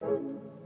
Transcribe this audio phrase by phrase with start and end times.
[0.00, 0.65] Thank you.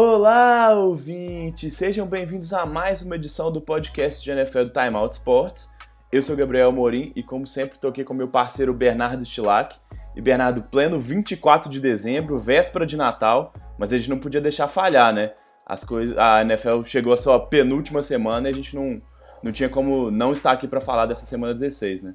[0.00, 1.74] Olá, ouvintes!
[1.74, 5.68] Sejam bem-vindos a mais uma edição do podcast de NFL do Time Out Sports.
[6.12, 9.74] Eu sou Gabriel Morim e, como sempre, estou aqui com meu parceiro Bernardo Stilac.
[10.14, 14.68] E, Bernardo, pleno 24 de dezembro, véspera de Natal, mas a gente não podia deixar
[14.68, 15.32] falhar, né?
[15.66, 19.00] As coisas, a NFL chegou à sua penúltima semana e a gente não,
[19.42, 22.14] não tinha como não estar aqui para falar dessa semana 16, né?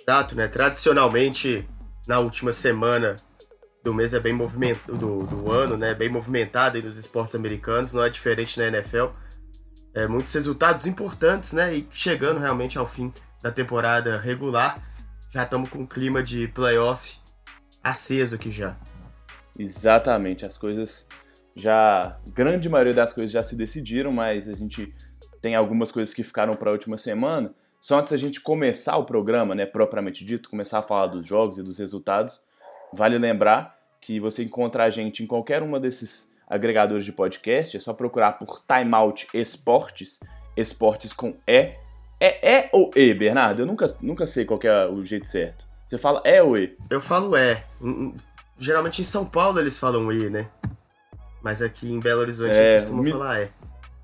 [0.00, 0.46] Exato, né?
[0.46, 1.68] Tradicionalmente,
[2.06, 3.20] na última semana
[3.82, 5.94] do mês é bem movimentado, do, do ano, né?
[5.94, 9.06] Bem movimentado aí nos esportes americanos, não é diferente na NFL.
[9.94, 11.74] É, muitos resultados importantes, né?
[11.74, 13.12] E chegando realmente ao fim
[13.42, 14.82] da temporada regular,
[15.30, 17.18] já estamos com um clima de playoff
[17.82, 18.76] aceso aqui já.
[19.58, 21.06] Exatamente, as coisas
[21.54, 22.18] já.
[22.32, 24.94] Grande maioria das coisas já se decidiram, mas a gente
[25.40, 27.54] tem algumas coisas que ficaram para a última semana.
[27.80, 31.56] Só antes da gente começar o programa, né, propriamente dito, começar a falar dos jogos
[31.56, 32.40] e dos resultados,
[32.92, 37.80] Vale lembrar que você encontra a gente em qualquer uma desses agregadores de podcast, é
[37.80, 40.18] só procurar por Timeout Esportes,
[40.56, 41.74] esportes com E.
[42.18, 43.62] É E ou E, Bernardo?
[43.62, 45.64] Eu nunca, nunca sei qual é o jeito certo.
[45.86, 46.76] Você fala E ou E?
[46.90, 47.62] Eu falo E.
[48.58, 50.48] Geralmente em São Paulo eles falam E, né?
[51.40, 53.12] Mas aqui em Belo Horizonte é, costumam mi...
[53.12, 53.50] falar E.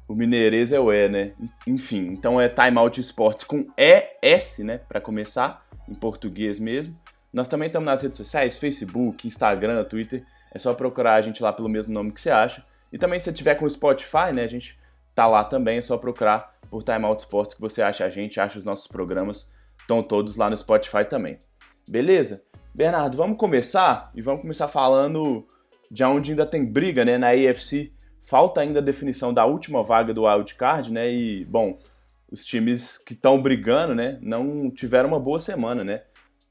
[0.08, 1.32] O mineirês é o E, né?
[1.66, 4.78] Enfim, então é Timeout Esportes com ES, né?
[4.78, 6.96] Para começar, em português mesmo.
[7.32, 10.24] Nós também estamos nas redes sociais, Facebook, Instagram, Twitter.
[10.52, 12.64] É só procurar a gente lá pelo mesmo nome que você acha.
[12.92, 14.78] E também se você tiver com o Spotify, né, a gente
[15.14, 18.40] tá lá também, é só procurar por Time Out Sports que você acha a gente,
[18.40, 19.50] acha os nossos programas.
[19.80, 21.38] Estão todos lá no Spotify também.
[21.86, 22.42] Beleza?
[22.74, 25.46] Bernardo, vamos começar e vamos começar falando
[25.90, 27.92] de onde ainda tem briga, né, na AFC.
[28.22, 31.10] Falta ainda a definição da última vaga do wild card, né?
[31.10, 31.78] E bom,
[32.30, 36.02] os times que estão brigando, né, não tiveram uma boa semana, né?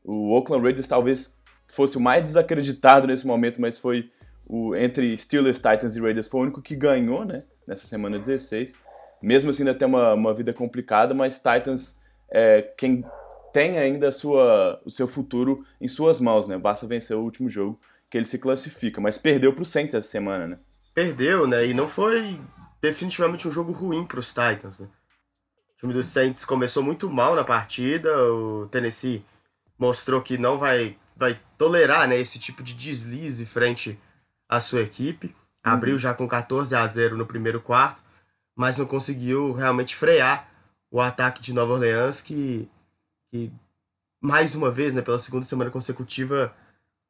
[0.06, 1.36] O Oakland Raiders talvez
[1.68, 4.12] fosse o mais desacreditado nesse momento, mas foi
[4.46, 7.44] o entre Steelers, Titans e Raiders foi o único que ganhou, né?
[7.68, 8.74] Nessa semana 16.
[9.22, 12.00] Mesmo assim, ainda tem uma, uma vida complicada, mas Titans
[12.30, 13.04] é quem
[13.52, 16.58] tem ainda sua, o seu futuro em suas mãos, né?
[16.58, 17.80] Basta vencer o último jogo
[18.10, 20.60] que ele se classifica, mas perdeu para o Saints essa semana, né?
[20.94, 21.66] Perdeu, né?
[21.66, 22.40] E não foi
[22.82, 24.88] definitivamente um jogo ruim para os Titans, né?
[25.74, 29.24] O time dos Saints começou muito mal na partida, o Tennessee
[29.78, 34.00] mostrou que não vai, vai tolerar né, esse tipo de deslize frente
[34.48, 35.28] à sua equipe.
[35.28, 35.34] Uhum.
[35.64, 38.02] Abriu já com 14 a 0 no primeiro quarto,
[38.56, 40.50] mas não conseguiu realmente frear
[40.92, 42.70] o ataque de Nova Orleans, que,
[43.32, 43.52] que
[44.22, 46.56] mais uma vez, né, pela segunda semana consecutiva,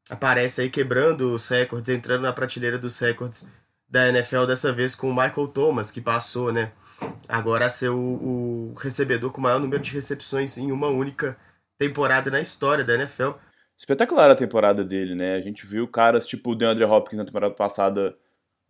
[0.09, 3.47] aparece aí quebrando os recordes, entrando na prateleira dos recordes
[3.87, 6.71] da NFL, dessa vez com o Michael Thomas, que passou né,
[7.27, 11.37] agora a ser o, o recebedor com o maior número de recepções em uma única
[11.77, 13.31] temporada na história da NFL.
[13.77, 15.35] Espetacular a temporada dele, né?
[15.35, 18.17] A gente viu caras tipo o DeAndre Hopkins na temporada passada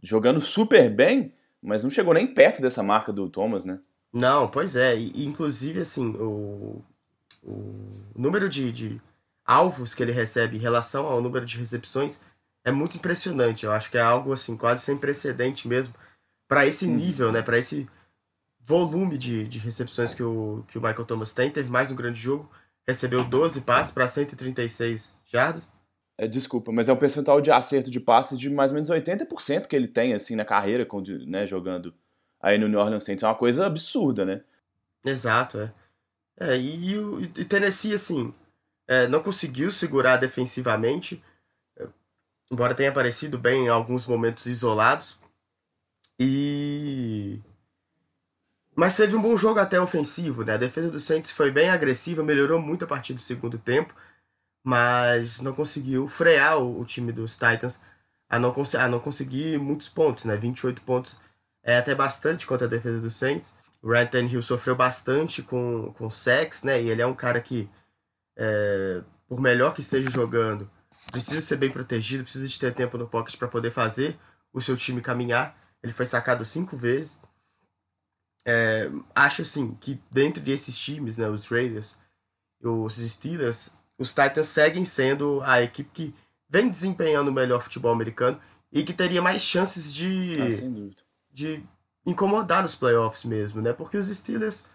[0.02, 3.80] jogando super bem, mas não chegou nem perto dessa marca do Thomas, né?
[4.14, 4.98] Não, pois é.
[4.98, 6.84] E, inclusive, assim, o,
[7.44, 7.76] o
[8.16, 9.02] número de, de
[9.46, 12.20] alvos que ele recebe em relação ao número de recepções
[12.64, 13.66] é muito impressionante.
[13.66, 15.94] Eu acho que é algo, assim, quase sem precedente mesmo
[16.48, 16.96] para esse uhum.
[16.96, 17.42] nível, né?
[17.42, 17.88] Para esse
[18.60, 21.52] volume de, de recepções que o, que o Michael Thomas tem.
[21.52, 22.50] Teve mais um grande jogo
[22.88, 25.74] recebeu 12 passes para 136 jardas.
[26.18, 29.68] É, desculpa, mas é um percentual de acerto de passes de mais ou menos 80%
[29.68, 30.88] que ele tem assim na carreira,
[31.28, 31.94] né, jogando
[32.40, 33.24] aí no New Orleans Saints.
[33.24, 34.42] É uma coisa absurda, né?
[35.04, 35.74] Exato, é.
[36.40, 38.34] é e, o Tennessee, assim,
[38.88, 41.22] é, não conseguiu segurar defensivamente,
[41.78, 41.88] é,
[42.52, 45.20] embora tenha aparecido bem em alguns momentos isolados.
[46.18, 47.42] E
[48.76, 50.54] mas teve um bom jogo até ofensivo, né?
[50.54, 53.94] A defesa do Saints foi bem agressiva, melhorou muito a partir do segundo tempo,
[54.64, 57.80] mas não conseguiu frear o, o time dos Titans
[58.30, 60.36] a não, a não conseguir muitos pontos, né?
[60.36, 61.20] 28 pontos
[61.64, 63.54] é até bastante contra a defesa do Saints.
[63.82, 66.82] O Ryan Hill sofreu bastante com, com sex, né?
[66.82, 67.70] E ele é um cara que,
[68.36, 70.70] é, por melhor que esteja jogando,
[71.12, 74.18] precisa ser bem protegido, precisa de ter tempo no pocket para poder fazer
[74.52, 75.58] o seu time caminhar.
[75.84, 77.20] Ele foi sacado cinco vezes.
[78.46, 81.98] É, acho assim que dentro desses times, né, os Raiders,
[82.62, 86.16] os Steelers, os Titans seguem sendo a equipe que
[86.50, 88.40] vem desempenhando o melhor futebol americano
[88.72, 90.94] e que teria mais chances de, ah,
[91.32, 91.64] de
[92.06, 93.74] incomodar nos playoffs mesmo, né?
[93.74, 94.66] Porque os Steelers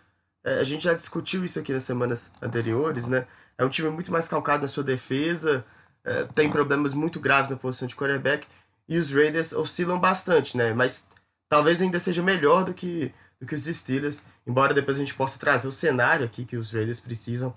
[0.42, 3.26] é, a gente já discutiu isso aqui nas semanas anteriores, né?
[3.58, 5.64] É um time muito mais calcado na sua defesa,
[6.02, 8.46] é, tem problemas muito graves na posição de quarterback,
[8.88, 10.72] e os Raiders oscilam bastante, né?
[10.72, 11.06] Mas
[11.48, 15.38] talvez ainda seja melhor do que, do que os Steelers, embora depois a gente possa
[15.38, 17.54] trazer o cenário aqui que os Raiders precisam.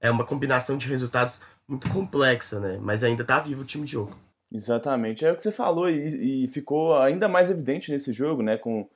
[0.00, 2.78] É uma combinação de resultados muito complexa, né?
[2.80, 4.22] Mas ainda tá vivo o time de Oakland.
[4.50, 8.56] Exatamente, é o que você falou e, e ficou ainda mais evidente nesse jogo, né?
[8.56, 8.88] Com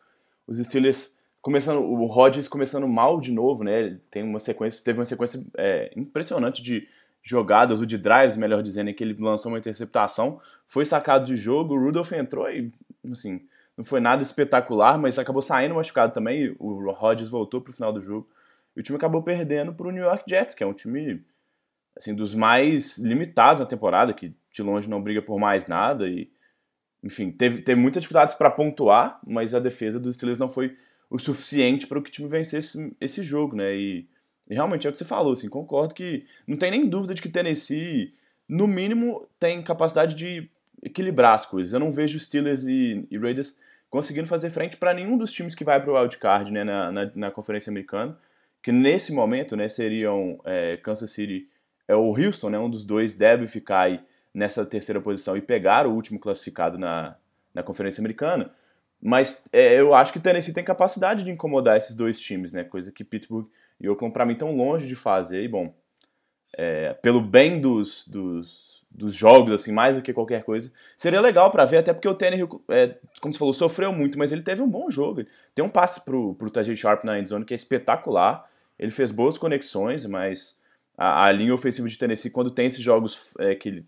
[0.47, 3.99] os Steelers começando, o Rodgers começando mal de novo, né?
[4.11, 6.89] Tem uma sequência, teve uma sequência é, impressionante de
[7.23, 11.37] jogadas, ou de drives, melhor dizendo, em que ele lançou uma interceptação, foi sacado de
[11.37, 12.73] jogo, o Rudolph entrou e,
[13.11, 13.43] assim,
[13.77, 17.93] não foi nada espetacular, mas acabou saindo machucado também, o Rodgers voltou para o final
[17.93, 18.29] do jogo,
[18.77, 21.25] e o time acabou perdendo para o New York Jets, que é um time,
[21.97, 26.31] assim, dos mais limitados na temporada, que de longe não briga por mais nada e,
[27.03, 30.77] enfim, teve, teve muitas dificuldades para pontuar, mas a defesa dos Steelers não foi
[31.11, 33.75] o suficiente para o time vencesse esse jogo, né?
[33.75, 34.09] E,
[34.49, 37.21] e, realmente é o que você falou, assim, concordo que não tem nem dúvida de
[37.21, 38.15] que Tennessee,
[38.49, 40.51] no mínimo, tem capacidade de
[40.83, 41.73] equilibrar as coisas.
[41.73, 43.57] Eu não vejo Steelers e, e Raiders
[43.89, 47.11] conseguindo fazer frente para nenhum dos times que vai para o wildcard né, na, na,
[47.15, 48.19] na, Conferência Americana,
[48.63, 51.49] que nesse momento né, seriam é, Kansas City
[51.87, 54.01] é, ou Houston, né, um dos dois deve ficar aí
[54.33, 57.17] nessa terceira posição e pegar o último classificado na,
[57.55, 58.51] na Conferência Americana.
[59.01, 62.63] Mas é, eu acho que Tennessee tem capacidade de incomodar esses dois times, né?
[62.63, 63.49] Coisa que Pittsburgh
[63.81, 65.43] e Oakland, para mim, estão longe de fazer.
[65.43, 65.75] E, bom,
[66.57, 71.51] é, pelo bem dos, dos, dos, jogos, assim, mais do que qualquer coisa, seria legal
[71.51, 74.63] para ver, até porque o Tennessee, é, como você falou, sofreu muito, mas ele teve
[74.63, 75.25] um bom jogo.
[75.55, 78.49] Tem um passe pro, pro Tajay Sharp na endzone que é espetacular.
[78.79, 80.57] Ele fez boas conexões, mas
[80.97, 83.85] a, a linha ofensiva de Tennessee, quando tem esses jogos é, que,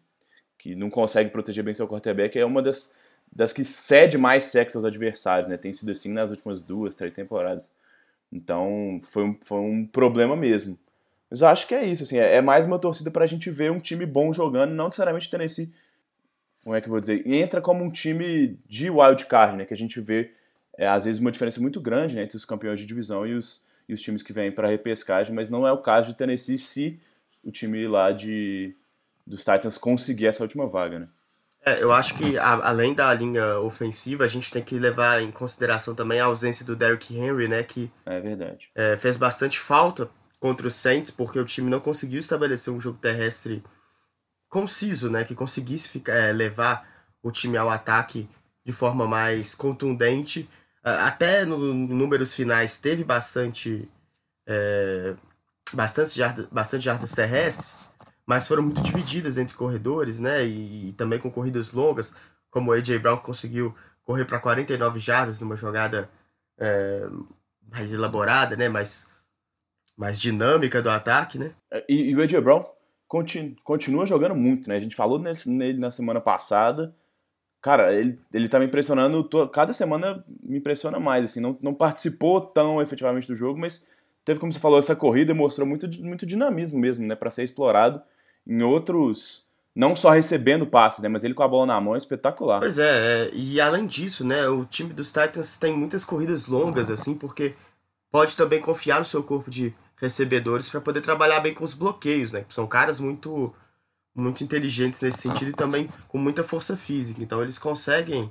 [0.59, 2.91] que não consegue proteger bem seu quarterback, é uma das
[3.35, 5.57] das que cede mais sexo aos adversários, né?
[5.57, 7.73] Tem sido assim nas últimas duas, três temporadas.
[8.33, 10.79] Então foi um, foi um problema mesmo.
[11.31, 13.50] Mas eu acho que é isso, assim, é, é mais uma torcida para a gente
[13.50, 15.73] ver um time bom jogando, não necessariamente Tennessee,
[16.62, 19.67] como é que eu vou dizer, entra como um time de wild card, né?
[19.67, 20.32] Que a gente vê,
[20.79, 23.62] é, às vezes, uma diferença muito grande né, entre os campeões de divisão e os,
[23.87, 27.00] e os times que vêm para repescagem, mas não é o caso de Tennessee se
[27.43, 28.75] o time lá de,
[29.26, 31.09] dos Titans conseguir essa última vaga, né?
[31.67, 35.31] É, eu acho que a, além da linha ofensiva, a gente tem que levar em
[35.31, 37.62] consideração também a ausência do Derrick Henry, né?
[37.62, 38.71] Que é verdade.
[38.75, 40.09] É, fez bastante falta
[40.44, 43.64] contra o Saints, porque o time não conseguiu estabelecer um jogo terrestre
[44.46, 45.25] conciso, né?
[45.25, 46.87] Que conseguisse ficar, é, levar
[47.23, 48.29] o time ao ataque
[48.62, 50.46] de forma mais contundente.
[50.82, 53.88] Até nos no números finais teve bastante,
[54.46, 55.14] é,
[55.73, 57.81] bastante, jardas, bastante jardas terrestres,
[58.26, 60.44] mas foram muito divididas entre corredores, né?
[60.44, 62.14] E, e também com corridas longas,
[62.50, 66.11] como o AJ Brown conseguiu correr para 49 jardas numa jogada
[66.58, 67.08] é,
[67.73, 68.69] mais elaborada, né?
[68.69, 69.08] Mais,
[69.96, 71.52] mais dinâmica do ataque, né?
[71.70, 72.64] É, e, e o AJ Brown
[73.06, 74.76] continua, continua jogando muito, né?
[74.76, 76.94] A gente falou nele, nele na semana passada.
[77.62, 81.73] Cara, ele, ele tá me impressionando, tô, cada semana me impressiona mais, assim, não, não
[81.73, 83.87] participou tão efetivamente do jogo, mas
[84.23, 87.43] teve, como você falou, essa corrida e mostrou muito, muito dinamismo mesmo, né, para ser
[87.43, 88.02] explorado
[88.47, 91.99] em outros, não só recebendo passes, né, mas ele com a bola na mão é
[91.99, 92.61] espetacular.
[92.61, 96.90] Pois é, é, e além disso, né, o time dos Titans tem muitas corridas longas,
[96.90, 97.55] assim, porque
[98.12, 102.32] pode também confiar no seu corpo de recebedores para poder trabalhar bem com os bloqueios,
[102.32, 103.54] né, são caras muito
[104.16, 108.30] muito inteligentes nesse sentido e também com muita força física, então eles conseguem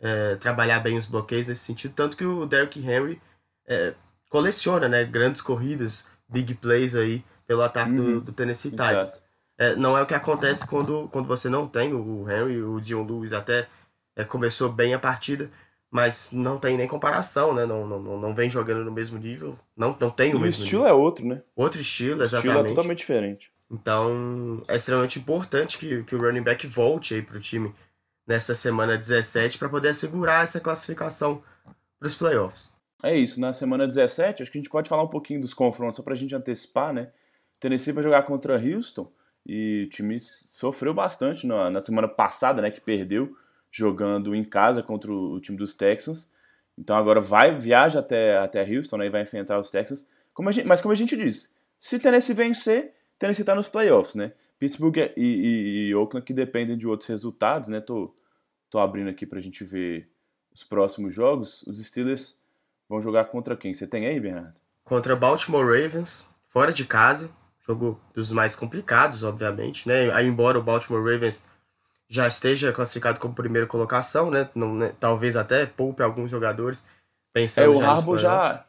[0.00, 3.22] é, trabalhar bem os bloqueios nesse sentido, tanto que o Derrick Henry
[3.66, 3.94] é,
[4.28, 8.14] coleciona, né, grandes corridas, big plays aí pelo ataque uhum.
[8.14, 9.22] do, do, Tennessee Titans.
[9.56, 13.04] É, não é o que acontece quando, quando você não tem o Henry, o Dion
[13.04, 13.68] Lewis até
[14.16, 15.50] é, começou bem a partida,
[15.92, 17.66] mas não tem nem comparação, né?
[17.66, 20.84] Não, não, não vem jogando no mesmo nível, não, não tem o, o mesmo estilo
[20.84, 20.96] nível.
[20.96, 21.42] é outro, né?
[21.54, 22.48] Outro estilo, exatamente.
[22.48, 23.52] O estilo é totalmente diferente.
[23.70, 27.74] Então, é extremamente importante que, que o running back volte aí pro time
[28.26, 31.42] nessa semana 17 para poder assegurar essa classificação
[31.98, 32.74] para os playoffs.
[33.02, 35.96] É isso, na semana 17, acho que a gente pode falar um pouquinho dos confrontos,
[35.96, 37.10] só para a gente antecipar, né?
[37.60, 39.12] Tennessee vai jogar contra Houston,
[39.44, 43.36] e o time sofreu bastante na, na semana passada, né, que perdeu
[43.72, 46.30] jogando em casa contra o, o, time dos Texans.
[46.78, 50.06] Então agora vai, viaja até, até Houston né, e vai enfrentar os Texans.
[50.34, 51.48] Como gente, mas como a gente disse,
[51.78, 54.32] se Tennessee vencer, Tennessee está nos playoffs, né?
[54.58, 57.80] Pittsburgh e, e, e, Oakland que dependem de outros resultados, né?
[57.80, 58.14] Tô,
[58.70, 60.08] tô abrindo aqui para a gente ver
[60.54, 61.62] os próximos jogos.
[61.62, 62.38] Os Steelers
[62.88, 63.74] vão jogar contra quem?
[63.74, 64.60] Você tem aí, Bernardo?
[64.84, 67.30] Contra Baltimore Ravens, fora de casa
[67.66, 70.10] jogo dos mais complicados, obviamente, né?
[70.12, 71.44] Aí, embora o Baltimore Ravens
[72.12, 74.46] já esteja classificado como primeira colocação, né?
[74.54, 74.94] Não, né?
[75.00, 76.86] Talvez até poupe alguns jogadores
[77.32, 78.66] pensando é, o já Harbaugh já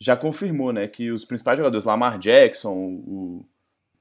[0.00, 3.46] já confirmou, né, que os principais jogadores, Lamar Jackson, o,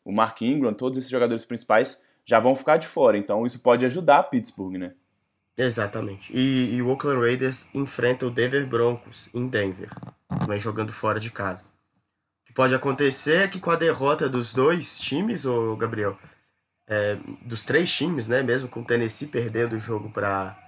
[0.03, 3.17] o Mark Ingram, todos esses jogadores principais já vão ficar de fora.
[3.17, 4.93] Então isso pode ajudar a Pittsburgh, né?
[5.57, 6.33] Exatamente.
[6.33, 9.89] E, e o Oakland Raiders enfrenta o Denver Broncos em Denver,
[10.39, 11.63] também jogando fora de casa.
[11.63, 16.17] O que pode acontecer é que com a derrota dos dois times, o Gabriel,
[16.87, 20.61] é, dos três times, né, mesmo com o Tennessee perdendo o jogo para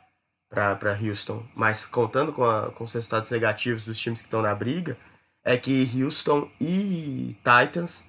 [0.50, 4.56] para Houston, mas contando com, a, com os resultados negativos dos times que estão na
[4.56, 4.98] briga,
[5.44, 8.02] é que Houston e Titans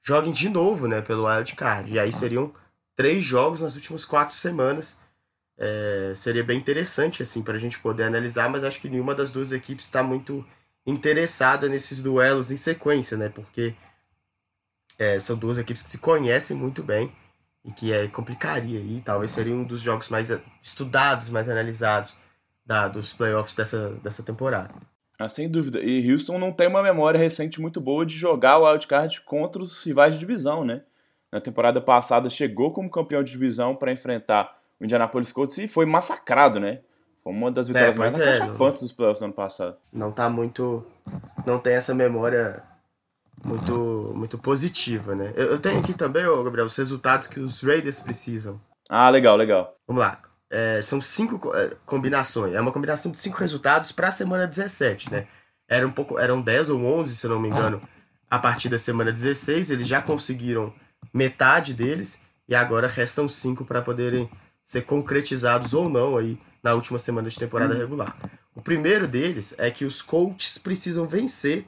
[0.00, 1.92] joguem de novo, né, pelo wild card.
[1.92, 2.50] E aí seriam
[2.96, 4.98] três jogos nas últimas quatro semanas.
[5.58, 9.30] É, seria bem interessante assim para a gente poder analisar, mas acho que nenhuma das
[9.30, 10.46] duas equipes está muito
[10.86, 13.28] interessada nesses duelos em sequência, né?
[13.28, 13.74] Porque
[14.98, 17.12] é, são duas equipes que se conhecem muito bem
[17.64, 20.30] e que é, complicaria e talvez seria um dos jogos mais
[20.62, 22.16] estudados, mais analisados
[22.64, 24.70] da, dos playoffs dessa, dessa temporada.
[25.18, 25.80] Ah, sem dúvida.
[25.80, 29.84] E Houston não tem uma memória recente muito boa de jogar o wildcard contra os
[29.84, 30.82] rivais de divisão, né?
[31.30, 35.84] Na temporada passada chegou como campeão de divisão para enfrentar o Indianapolis Colts e foi
[35.84, 36.80] massacrado, né?
[37.22, 39.76] Foi uma das vitórias é, mais é, acachapantes dos playoffs do ano passado.
[39.92, 40.86] Não tá muito.
[41.44, 42.62] Não tem essa memória
[43.44, 45.32] muito, muito positiva, né?
[45.34, 48.60] Eu, eu tenho aqui também, ô Gabriel, os resultados que os Raiders precisam.
[48.88, 49.76] Ah, legal, legal.
[49.86, 50.20] Vamos lá.
[50.50, 52.54] É, são cinco é, combinações.
[52.54, 55.26] É uma combinação de cinco resultados para a semana 17, né?
[55.68, 57.80] Era um pouco, eram 10 ou 11, se eu não me engano,
[58.28, 59.70] a partir da semana 16.
[59.70, 60.74] Eles já conseguiram
[61.14, 64.28] metade deles e agora restam cinco para poderem
[64.64, 67.80] ser concretizados ou não aí na última semana de temporada uhum.
[67.80, 68.16] regular.
[68.54, 71.66] O primeiro deles é que os Colts precisam vencer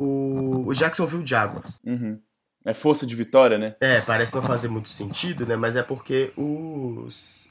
[0.00, 1.78] o, o Jacksonville Jaguars.
[1.84, 2.18] Uhum.
[2.64, 3.76] É força de vitória, né?
[3.80, 5.56] É, parece não fazer muito sentido, né?
[5.56, 7.48] Mas é porque os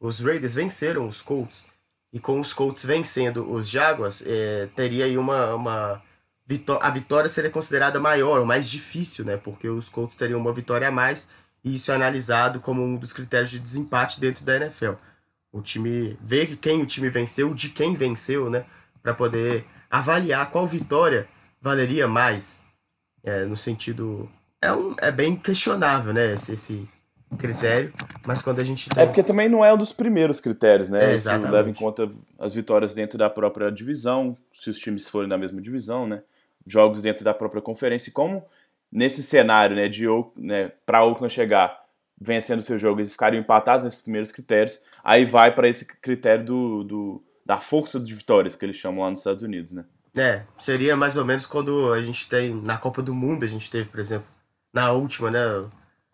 [0.00, 1.66] os Raiders venceram os Colts.
[2.12, 6.02] E com os Colts vencendo os Jaguars, é, teria aí uma, uma
[6.80, 9.36] a vitória seria considerada maior, mais difícil, né?
[9.36, 11.28] Porque os Colts teriam uma vitória a mais
[11.64, 14.94] e isso é analisado como um dos critérios de desempate dentro da NFL.
[15.50, 18.64] O time vê quem o time venceu, de quem venceu, né?
[19.02, 21.28] Para poder avaliar qual vitória
[21.62, 22.60] valeria mais.
[23.24, 24.28] É, no sentido.
[24.60, 26.32] É, um, é bem questionável, né?
[26.32, 26.88] Esse, esse,
[27.38, 27.92] critério,
[28.26, 29.02] mas quando a gente tem...
[29.02, 31.12] É porque também não é um dos primeiros critérios, né?
[31.12, 31.16] É.
[31.16, 32.06] Isso leva em conta
[32.38, 36.22] as vitórias dentro da própria divisão, se os times forem da mesma divisão, né?
[36.66, 38.10] Jogos dentro da própria conferência.
[38.10, 38.44] E como
[38.90, 41.82] nesse cenário, né, de né, para Oakland chegar
[42.20, 46.84] vencendo seu jogo, eles ficariam empatados nesses primeiros critérios, aí vai para esse critério do,
[46.84, 49.84] do, da força de vitórias que eles chamam lá nos Estados Unidos, né?
[50.16, 53.70] É, seria mais ou menos quando a gente tem na Copa do Mundo, a gente
[53.70, 54.28] teve, por exemplo,
[54.72, 55.40] na última, né,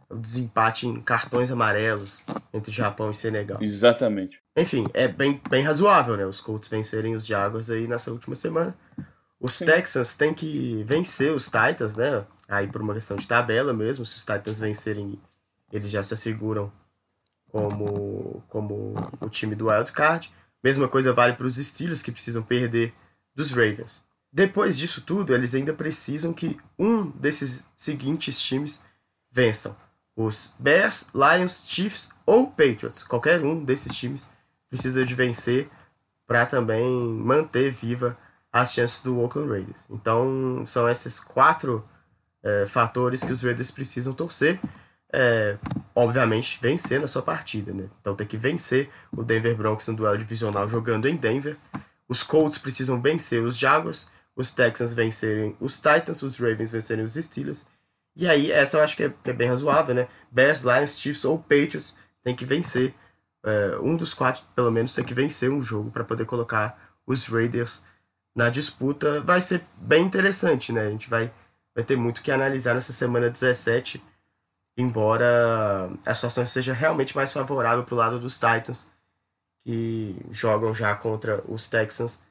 [0.08, 3.58] o desempate em cartões amarelos entre Japão e Senegal.
[3.60, 4.40] Exatamente.
[4.56, 6.24] Enfim, é bem, bem razoável, né?
[6.24, 8.74] Os Colts vencerem os Jaguars aí nessa última semana.
[9.38, 9.66] Os Sim.
[9.66, 12.24] Texans têm que vencer os Titans, né?
[12.48, 15.20] Aí por uma questão de tabela mesmo, se os Titans vencerem,
[15.72, 16.72] eles já se asseguram
[17.50, 20.32] como, como o time do Wild Card.
[20.64, 22.92] Mesma coisa vale para os Steelers, que precisam perder
[23.38, 24.02] dos Ravens.
[24.32, 28.82] Depois disso tudo, eles ainda precisam que um desses seguintes times
[29.30, 29.76] vençam
[30.16, 33.04] os Bears, Lions, Chiefs ou Patriots.
[33.04, 34.28] Qualquer um desses times
[34.68, 35.68] precisa de vencer
[36.26, 38.18] para também manter viva
[38.52, 39.86] as chances do Oakland Raiders.
[39.88, 41.88] Então são esses quatro
[42.42, 44.58] é, fatores que os Raiders precisam torcer.
[45.12, 45.56] É,
[45.94, 47.88] obviamente vencer na sua partida, né?
[48.00, 51.56] Então tem que vencer o Denver Broncos no duelo divisional jogando em Denver.
[52.08, 57.14] Os Colts precisam vencer os Jaguars, os Texans vencerem os Titans, os Ravens vencerem os
[57.14, 57.66] Steelers
[58.18, 60.08] e aí, essa eu acho que é, que é bem razoável, né?
[60.28, 62.92] Bears, Lions, Chiefs ou Patriots tem que vencer.
[63.46, 67.26] É, um dos quatro, pelo menos, tem que vencer um jogo para poder colocar os
[67.26, 67.84] Raiders
[68.34, 69.20] na disputa.
[69.20, 70.88] Vai ser bem interessante, né?
[70.88, 71.32] A gente vai,
[71.72, 74.02] vai ter muito que analisar nessa semana 17,
[74.76, 78.88] embora a situação seja realmente mais favorável para o lado dos Titans,
[79.68, 82.22] que jogam já contra os Texans,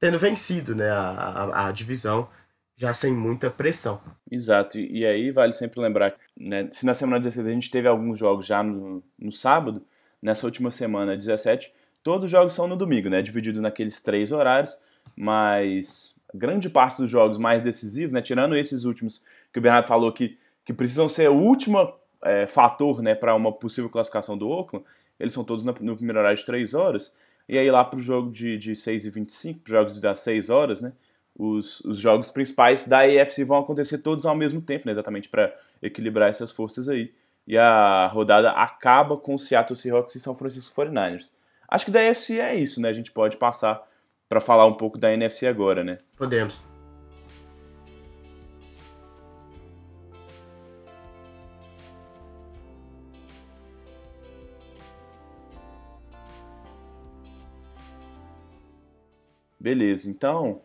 [0.00, 2.26] tendo vencido né, a, a, a divisão
[2.74, 4.00] já sem muita pressão.
[4.30, 7.86] Exato, e, e aí vale sempre lembrar, né, se na semana 16 a gente teve
[7.86, 9.82] alguns jogos já no, no sábado,
[10.22, 11.70] nessa última semana 17,
[12.02, 14.78] todos os jogos são no domingo, né, dividido naqueles três horários,
[15.14, 19.20] mas grande parte dos jogos mais decisivos, né, tirando esses últimos
[19.52, 23.52] que o Bernardo falou que, que precisam ser o último é, fator né, para uma
[23.52, 24.86] possível classificação do Oakland,
[25.18, 27.14] eles são todos no, primeiro horário de 3 horas,
[27.48, 30.50] e aí lá para o jogo de, de 6 e 25, para jogos das 6
[30.50, 30.92] horas, né,
[31.38, 35.54] os, os jogos principais da AFC vão acontecer todos ao mesmo tempo, né, exatamente para
[35.82, 37.12] equilibrar essas forças aí.
[37.46, 41.30] E a rodada acaba com o Seattle Seahawks e São Francisco 49ers.
[41.68, 42.88] Acho que da AFC é isso, né?
[42.88, 43.86] A gente pode passar
[44.28, 45.98] para falar um pouco da NFC agora, né?
[46.16, 46.75] Podemos.
[59.66, 60.60] Beleza, então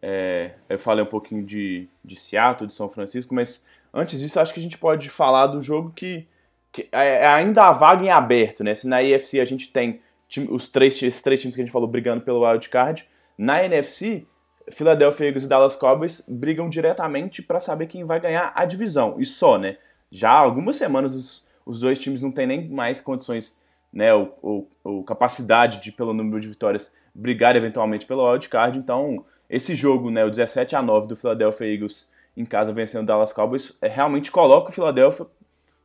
[0.00, 4.54] é, eu falei um pouquinho de, de Seattle, de São Francisco, mas antes disso acho
[4.54, 6.26] que a gente pode falar do jogo que,
[6.72, 8.74] que é, é ainda a vaga em aberto, né?
[8.74, 11.72] Se na IFC a gente tem time, os três, esses três times que a gente
[11.72, 14.26] falou brigando pelo wild card, na NFC
[14.72, 19.16] Philadelphia Eagles e Dallas Cowboys brigam diretamente para saber quem vai ganhar a divisão.
[19.18, 19.76] E só, né?
[20.10, 23.60] Já há algumas semanas os, os dois times não têm nem mais condições,
[23.92, 28.78] né, ou, ou, ou, capacidade de, pelo número de vitórias, brigar eventualmente pelo wildcard.
[28.78, 33.06] Então, esse jogo, né, o 17 a 9 do Philadelphia Eagles em casa vencendo o
[33.06, 35.26] Dallas Cowboys, é, realmente coloca o Philadelphia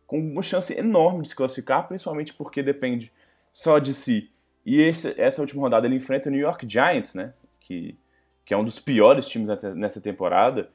[0.05, 3.11] com uma chance enorme de se classificar, principalmente porque depende
[3.53, 4.29] só de si.
[4.65, 7.97] E esse, essa última rodada ele enfrenta o New York Giants, né, que,
[8.43, 10.69] que é um dos piores times nessa temporada.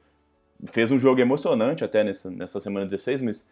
[0.65, 3.47] Fez um jogo emocionante até nessa, nessa semana 16, mas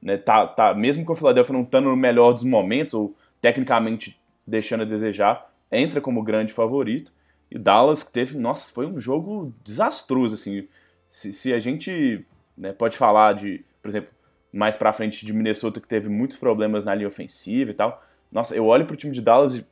[0.00, 4.18] né, tá, tá, mesmo com o Philadelphia não estando no melhor dos momentos, ou tecnicamente
[4.46, 7.12] deixando a desejar, entra como grande favorito.
[7.50, 10.66] E Dallas que teve, nossa, foi um jogo desastroso, assim.
[11.08, 12.24] Se, se a gente
[12.56, 14.10] né, pode falar de, por exemplo,
[14.52, 18.02] mais pra frente de Minnesota que teve muitos problemas na linha ofensiva e tal.
[18.32, 19.66] Nossa, eu olho pro time de Dallas e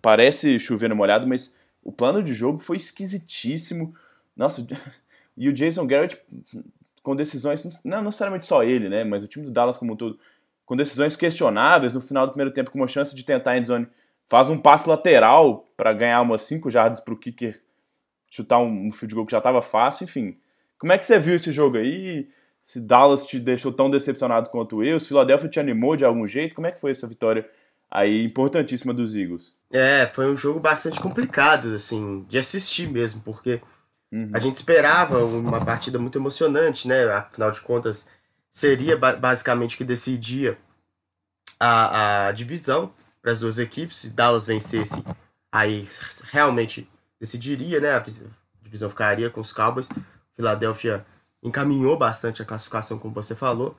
[0.00, 3.94] parece chover no molhado, mas o plano de jogo foi esquisitíssimo.
[4.36, 4.66] Nossa,
[5.36, 6.20] e o Jason Garrett
[7.02, 10.18] com decisões, não necessariamente só ele, né, mas o time do Dallas como um todo,
[10.64, 13.86] com decisões questionáveis no final do primeiro tempo, com uma chance de tentar endzone,
[14.26, 17.60] faz um passe lateral para ganhar umas 5 jardas para o kicker
[18.28, 20.36] chutar um, um field goal que já estava fácil, enfim.
[20.78, 22.28] Como é que você viu esse jogo aí?
[22.62, 26.54] Se Dallas te deixou tão decepcionado quanto eu, se Philadelphia te animou de algum jeito,
[26.54, 27.48] como é que foi essa vitória
[27.90, 29.54] aí importantíssima dos Eagles?
[29.70, 33.60] É, foi um jogo bastante complicado, assim, de assistir mesmo, porque
[34.12, 34.30] Uhum.
[34.32, 37.04] A gente esperava uma partida muito emocionante, né?
[37.12, 38.06] Afinal de contas,
[38.52, 40.58] seria basicamente o que decidia
[41.58, 42.92] a, a divisão
[43.26, 43.98] para as duas equipes.
[43.98, 45.02] Se Dallas vencesse,
[45.50, 45.88] aí
[46.30, 47.96] realmente decidiria, né?
[47.96, 48.04] A
[48.62, 49.88] divisão ficaria com os Cowboys.
[50.32, 51.04] Filadélfia
[51.42, 53.76] encaminhou bastante a classificação, como você falou.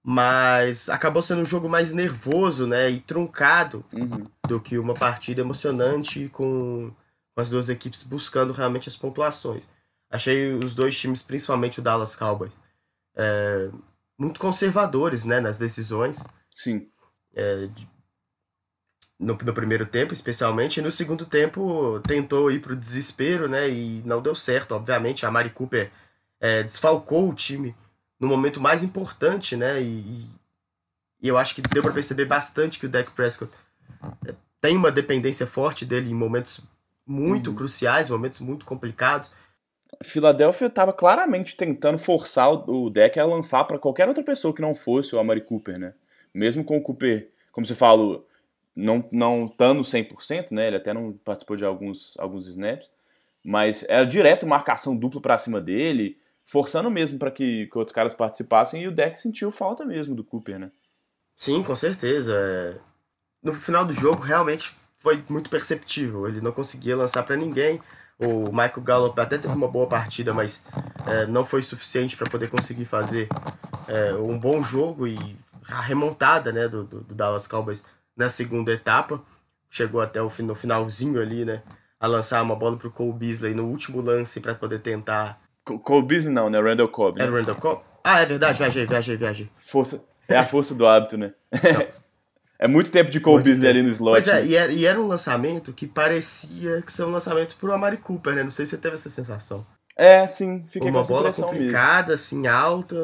[0.00, 2.88] Mas acabou sendo um jogo mais nervoso, né?
[2.88, 4.30] E truncado uhum.
[4.46, 6.92] do que uma partida emocionante com
[7.34, 9.68] as duas equipes buscando realmente as pontuações.
[10.08, 12.58] Achei os dois times, principalmente o Dallas Cowboys,
[13.16, 13.70] é,
[14.16, 16.24] muito conservadores né, nas decisões.
[16.54, 16.88] Sim.
[17.34, 17.68] É,
[19.18, 20.78] no, no, primeiro tempo, especialmente.
[20.78, 23.68] E no segundo tempo, tentou ir para o desespero, né?
[23.68, 25.26] E não deu certo, obviamente.
[25.26, 25.90] A Mari Cooper
[26.40, 27.74] é, desfalcou o time
[28.20, 29.82] no momento mais importante, né?
[29.82, 30.26] E,
[31.20, 33.52] e eu acho que deu para perceber bastante que o Dak Prescott
[34.26, 36.60] é, tem uma dependência forte dele em momentos
[37.06, 37.56] muito uhum.
[37.56, 39.32] cruciais, momentos muito complicados.
[40.04, 44.74] Filadélfia estava claramente tentando forçar o deck a lançar para qualquer outra pessoa que não
[44.74, 45.94] fosse o Amari Cooper, né?
[46.32, 48.27] Mesmo com o Cooper, como você falou,
[48.78, 50.68] não não estando 100%, né?
[50.68, 52.88] Ele até não participou de alguns alguns snaps,
[53.44, 58.14] mas era direto marcação dupla para cima dele, forçando mesmo para que, que outros caras
[58.14, 60.70] participassem e o deck sentiu falta mesmo do Cooper, né?
[61.36, 62.34] Sim, com certeza.
[62.34, 62.76] É,
[63.42, 66.26] no final do jogo, realmente foi muito perceptível.
[66.26, 67.80] Ele não conseguia lançar para ninguém.
[68.18, 70.64] O Michael Gallup até teve uma boa partida, mas
[71.06, 73.28] é, não foi suficiente para poder conseguir fazer
[73.86, 75.16] é, um bom jogo e
[75.70, 77.84] a remontada né, do, do, Dallas Cowboys
[78.18, 79.22] na segunda etapa.
[79.70, 81.62] Chegou até o no finalzinho ali, né?
[82.00, 85.40] A lançar uma bola para o Cole Beasley no último lance para poder tentar.
[85.64, 86.60] Cole Beasley não, né?
[86.60, 87.18] Randall Cobb.
[87.18, 87.24] Né?
[87.24, 87.82] É Randall Cobb?
[88.02, 89.48] Ah, é verdade, viajei, viajei, viajei.
[89.54, 90.02] Força.
[90.26, 91.32] É a força do hábito, né?
[92.60, 94.14] É muito tempo de Cole Beasley ali no slot.
[94.14, 94.46] Pois é, né?
[94.46, 98.34] e era, e era, um lançamento que parecia que ser um lançamento pro Amari Cooper,
[98.34, 98.42] né?
[98.42, 99.64] Não sei se você teve essa sensação.
[99.94, 102.14] É, sim, fiquei Uma bola complicada, mesmo.
[102.14, 102.96] assim, alta,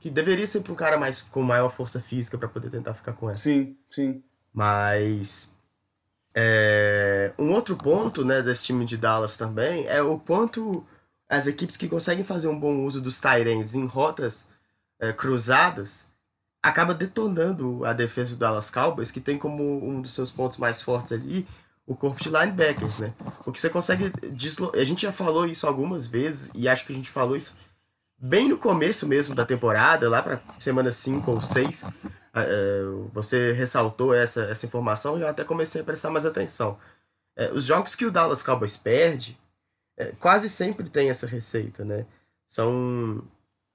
[0.00, 3.12] que deveria ser para um cara mais com maior força física para poder tentar ficar
[3.12, 3.36] com ela.
[3.36, 4.22] Sim, sim.
[4.52, 5.52] Mas
[6.34, 10.84] é, um outro ponto, né, desse time de Dallas também é o quanto
[11.28, 14.48] as equipes que conseguem fazer um bom uso dos Tyrants em rotas
[14.98, 16.08] é, cruzadas
[16.62, 20.82] acaba detonando a defesa do Dallas Cowboys, que tem como um dos seus pontos mais
[20.82, 21.46] fortes ali
[21.86, 23.12] o corpo de linebackers, né?
[23.42, 24.80] Porque você consegue deslocar.
[24.80, 27.56] A gente já falou isso algumas vezes, e acho que a gente falou isso
[28.16, 31.86] bem no começo mesmo da temporada, lá para semana 5 ou 6.
[32.34, 36.78] É, você ressaltou essa, essa informação e eu até comecei a prestar mais atenção.
[37.36, 39.38] É, os jogos que o Dallas Cowboys perde,
[39.96, 42.06] é, quase sempre tem essa receita, né?
[42.46, 43.22] São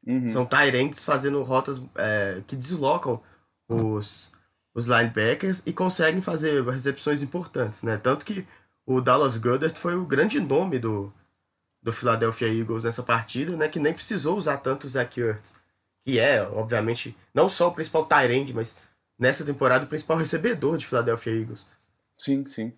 [0.05, 0.27] Uhum.
[0.27, 3.19] São Tyrants fazendo rotas é, que deslocam
[3.67, 4.31] os,
[4.73, 7.97] os linebackers e conseguem fazer recepções importantes, né?
[7.97, 8.45] Tanto que
[8.85, 11.11] o Dallas Goddard foi o grande nome do,
[11.81, 13.67] do Philadelphia Eagles nessa partida, né?
[13.67, 15.55] Que nem precisou usar tanto o Zach Ertz,
[16.05, 18.79] que é, obviamente, não só o principal Tyrant, mas
[19.17, 21.67] nessa temporada o principal recebedor de Philadelphia Eagles.
[22.15, 22.71] Sim, sim.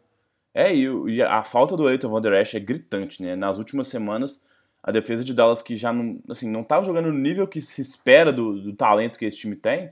[0.54, 3.36] É, e, e a falta do Elton Van Der Esch é gritante, né?
[3.36, 4.42] Nas últimas semanas,
[4.82, 8.32] a defesa de Dallas, que já não, assim, não jogando no nível que se espera
[8.32, 9.92] do, do, talento que esse time tem,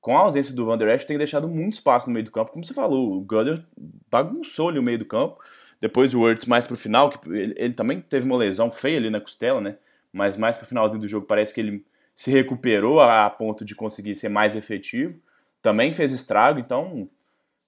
[0.00, 2.50] com a ausência do Van Der Esch, tem deixado muito espaço no meio do campo.
[2.50, 3.64] Como você falou, o Goddard
[4.10, 5.38] bagunçou ali o meio do campo.
[5.80, 9.10] Depois o Wurtz mais pro final, que ele, ele, também teve uma lesão feia ali
[9.10, 9.76] na costela, né?
[10.12, 11.84] Mas mais pro finalzinho do jogo parece que ele
[12.20, 15.18] se recuperou a, a ponto de conseguir ser mais efetivo.
[15.62, 17.08] Também fez estrago, então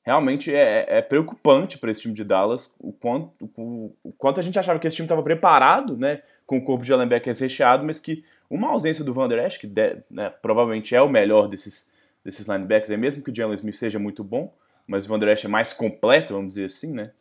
[0.02, 4.42] realmente é, é preocupante para esse time de Dallas o quanto, o, o, quanto a
[4.42, 6.20] gente achava que esse time estava preparado, né?
[6.44, 9.66] Com o corpo de linebackers recheado, mas que uma ausência do Van Der Esch, que
[9.66, 11.90] de, né, provavelmente é o melhor desses,
[12.22, 14.52] desses linebackers, é mesmo que o Jalen Smith seja muito bom,
[14.86, 17.12] mas o Van Der Esch é mais completo, vamos dizer assim, né?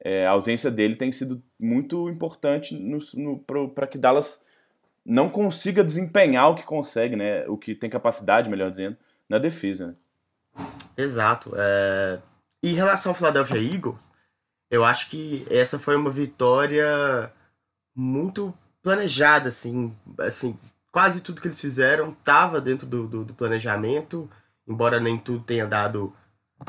[0.00, 2.74] É, a ausência dele tem sido muito importante
[3.76, 4.42] para que Dallas
[5.04, 7.46] não consiga desempenhar o que consegue, né?
[7.48, 8.96] O que tem capacidade, melhor dizendo,
[9.28, 9.88] na defesa.
[9.88, 9.94] Né?
[10.96, 11.52] Exato.
[11.56, 12.20] É...
[12.62, 13.98] Em relação ao Philadelphia Eagle,
[14.70, 17.32] eu acho que essa foi uma vitória
[17.94, 20.58] muito planejada, assim, assim
[20.92, 24.30] quase tudo que eles fizeram estava dentro do, do, do, planejamento,
[24.68, 26.14] embora nem tudo tenha dado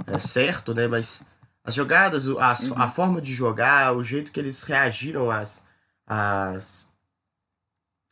[0.08, 0.88] é, certo, né?
[0.88, 1.24] Mas
[1.64, 2.82] as jogadas, a, uhum.
[2.82, 5.64] a forma de jogar, o jeito que eles reagiram às,
[6.08, 6.90] às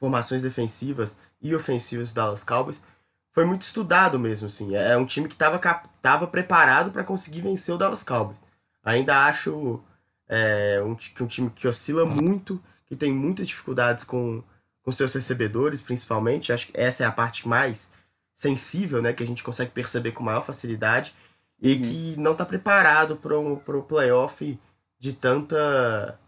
[0.01, 2.81] formações defensivas e ofensivas do Dallas Cowboys
[3.29, 4.75] foi muito estudado mesmo, assim.
[4.75, 5.59] É, é um time que estava
[6.01, 8.41] tava preparado para conseguir vencer o Dallas Cowboys.
[8.83, 9.79] Ainda acho
[10.27, 14.43] é, um, um time que oscila muito, que tem muitas dificuldades com,
[14.81, 16.51] com seus recebedores, principalmente.
[16.51, 17.91] Acho que essa é a parte mais
[18.33, 19.13] sensível, né?
[19.13, 21.13] Que a gente consegue perceber com maior facilidade.
[21.61, 21.81] E uhum.
[21.81, 24.59] que não está preparado para um, o playoff
[24.97, 26.19] de tanta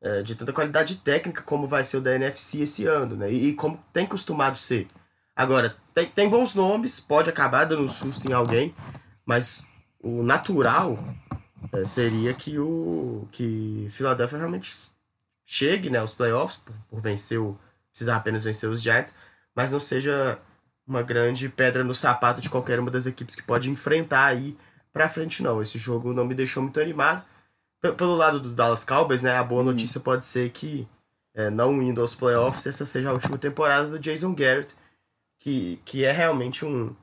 [0.00, 3.30] é, de tanta qualidade técnica como vai ser o da NFC esse ano, né?
[3.30, 4.88] E, e como tem costumado ser.
[5.34, 8.74] Agora, tem, tem bons nomes, pode acabar dando um susto em alguém,
[9.24, 9.64] mas
[10.02, 10.98] o natural
[11.72, 14.74] é, seria que o que Philadelphia realmente
[15.44, 17.58] chegue né, aos playoffs por, por vencer o,
[17.90, 19.14] precisar apenas vencer os Giants,
[19.54, 20.38] mas não seja
[20.86, 24.56] uma grande pedra no sapato de qualquer uma das equipes que pode enfrentar aí
[24.92, 25.62] pra frente não.
[25.62, 27.24] Esse jogo não me deixou muito animado.
[27.80, 29.68] Pelo lado do Dallas Cowboys, né, a boa uhum.
[29.68, 30.86] notícia pode ser que
[31.34, 34.76] é, não indo aos playoffs, essa seja a última temporada do Jason Garrett,
[35.38, 36.94] que, que é realmente um,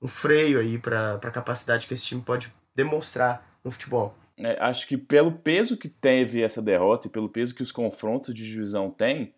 [0.00, 4.16] um freio aí para a capacidade que esse time pode demonstrar no futebol.
[4.38, 8.34] É, acho que pelo peso que teve essa derrota e pelo peso que os confrontos
[8.34, 9.34] de divisão têm,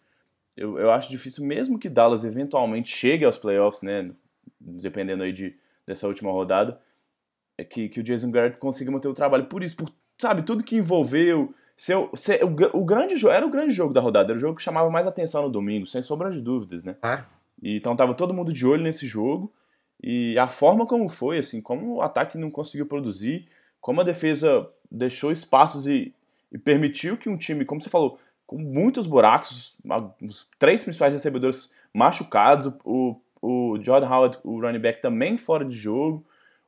[0.56, 4.12] eu, eu acho difícil mesmo que Dallas eventualmente chegue aos playoffs, né,
[4.60, 6.80] dependendo aí de, dessa última rodada,
[7.58, 9.46] é que, que o Jason Garrett consiga manter o trabalho.
[9.46, 11.54] Por isso, por, sabe, tudo que envolveu...
[11.76, 14.62] Seu, o, o grande jogo era o grande jogo da rodada, era o jogo que
[14.62, 16.94] chamava mais atenção no domingo, sem sombra de dúvidas, né?
[17.00, 17.24] Claro.
[17.60, 19.52] E, então tava todo mundo de olho nesse jogo.
[20.00, 23.48] E a forma como foi, assim, como o ataque não conseguiu produzir,
[23.80, 26.14] como a defesa deixou espaços e,
[26.52, 29.76] e permitiu que um time, como você falou, com muitos buracos,
[30.22, 35.76] os três principais recebedores machucados, o, o Jordan Howard, o running back, também fora de
[35.76, 36.24] jogo,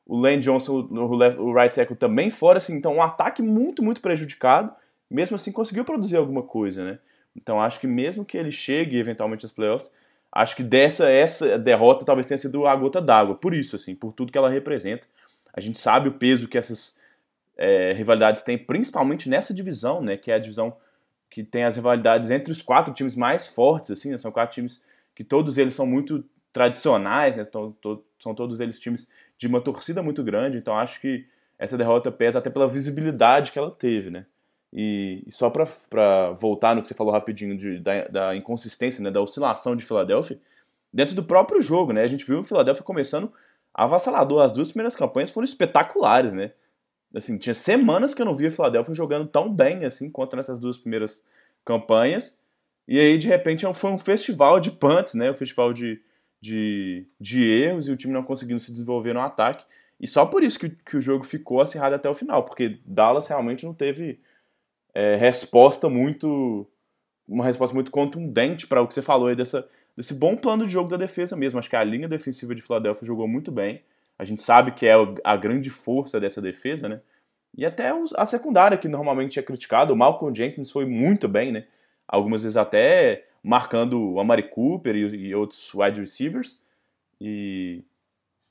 [0.07, 4.73] o Lane Johnson, o, right tackle, também fora, assim, então um ataque muito, muito prejudicado,
[5.11, 6.99] mesmo assim conseguiu produzir alguma coisa, né?
[7.35, 9.93] Então acho que mesmo que ele chegue eventualmente aos playoffs,
[10.31, 14.13] acho que dessa essa derrota talvez tenha sido a gota d'água, por isso, assim, por
[14.13, 15.07] tudo que ela representa.
[15.53, 16.97] A gente sabe o peso que essas
[17.57, 20.77] é, rivalidades têm, principalmente nessa divisão, né, que é a divisão
[21.29, 24.81] que tem as rivalidades entre os quatro times mais fortes, assim, né, são quatro times
[25.15, 30.23] que todos eles são muito tradicionais, né, são todos eles times de uma torcida muito
[30.23, 31.27] grande, então acho que
[31.59, 34.27] essa derrota pesa até pela visibilidade que ela teve, né.
[34.73, 39.11] E, e só para voltar no que você falou rapidinho de, da, da, inconsistência, né,
[39.11, 40.39] da oscilação de Filadélfia,
[40.93, 43.33] dentro do próprio jogo, né, a gente viu o Filadélfia começando
[43.77, 44.43] avassalador.
[44.43, 46.53] As duas primeiras campanhas foram espetaculares, né?
[47.15, 50.59] Assim, tinha semanas que eu não via o Filadélfia jogando tão bem assim quanto nessas
[50.59, 51.23] duas primeiras
[51.65, 52.39] campanhas.
[52.89, 55.31] E aí, de repente, é foi um festival de punts, né?
[55.31, 56.01] Um festival de,
[56.41, 59.65] de, de erros e o time não conseguindo se desenvolver no ataque.
[59.99, 63.27] E só por isso que, que o jogo ficou acirrado até o final, porque Dallas
[63.27, 64.21] realmente não teve
[64.95, 66.67] é, resposta muito.
[67.27, 70.71] Uma resposta muito contundente para o que você falou aí dessa, desse bom plano de
[70.71, 71.59] jogo da defesa mesmo.
[71.59, 73.83] Acho que a linha defensiva de Philadelphia jogou muito bem.
[74.17, 74.95] A gente sabe que é
[75.25, 77.01] a grande força dessa defesa, né?
[77.57, 79.93] E até a secundária, que normalmente é criticado.
[79.93, 81.65] O Malcolm Jenkins foi muito bem, né?
[82.07, 86.61] Algumas vezes até marcando o Amari Cooper e, e outros wide receivers.
[87.21, 87.85] E,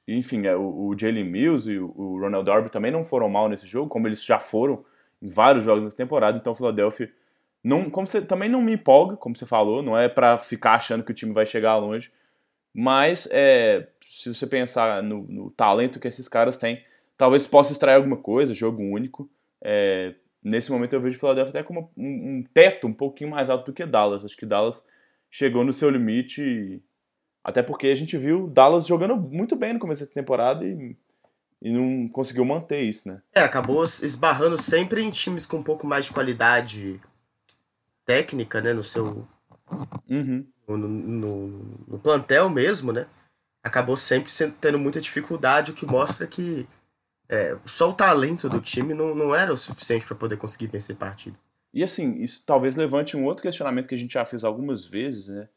[0.08, 3.50] enfim, é, o, o Jalen Mills e o, o Ronald Darby também não foram mal
[3.50, 4.86] nesse jogo, como eles já foram
[5.22, 7.12] em vários jogos nessa temporada, então o Philadelphia
[7.62, 11.04] não, como você também não me empolga, como você falou, não é para ficar achando
[11.04, 12.12] que o time vai chegar longe,
[12.74, 16.84] mas é, se você pensar no, no, talento que esses caras têm,
[17.18, 19.30] talvez possa extrair alguma coisa, jogo único.
[19.62, 20.14] É,
[20.46, 23.66] nesse momento eu vejo o Philadelphia até como um, um, teto um pouquinho mais alto
[23.66, 24.24] do que Dallas.
[24.24, 24.86] Acho que Dallas
[25.30, 26.82] chegou no seu limite,
[27.44, 30.96] até porque a gente viu Dallas jogando muito bem no começo da temporada e,
[31.62, 33.22] e não conseguiu manter isso, né?
[33.34, 37.02] É, acabou esbarrando sempre em times com um pouco mais de qualidade
[38.06, 39.28] técnica, né, no seu...
[40.08, 40.46] Uhum.
[40.68, 41.48] No, no,
[41.88, 43.08] no plantel mesmo, né?
[43.64, 44.32] Acabou sempre
[44.62, 46.68] tendo muita dificuldade, o que mostra que
[47.28, 50.96] é, só o talento do time não, não era o suficiente para poder conseguir vencer
[50.96, 51.40] partidas.
[51.74, 55.28] E assim, isso talvez levante um outro questionamento que a gente já fez algumas vezes,
[55.28, 55.50] né?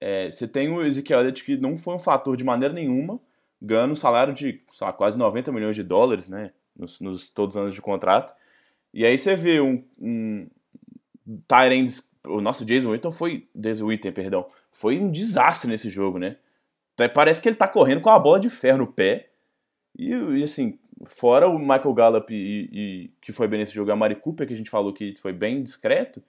[0.00, 3.20] É, você tem o Ezequiel Elliott que não foi um fator de maneira nenhuma,
[3.60, 6.52] ganhando um salário de lá, quase 90 milhões de dólares, né?
[6.74, 8.32] Nos, nos, todos os anos de contrato.
[8.94, 10.48] E aí você vê um, um
[12.24, 16.36] o nosso Jason Witten foi, Jason Witten, perdão, foi um desastre nesse jogo, né?
[17.14, 19.30] Parece que ele tá correndo com a bola de ferro no pé.
[19.98, 23.96] E, e assim, fora o Michael Gallup e, e, que foi bem nesse jogo, a
[23.96, 26.22] Mari Cooper, que a gente falou que foi bem discreto,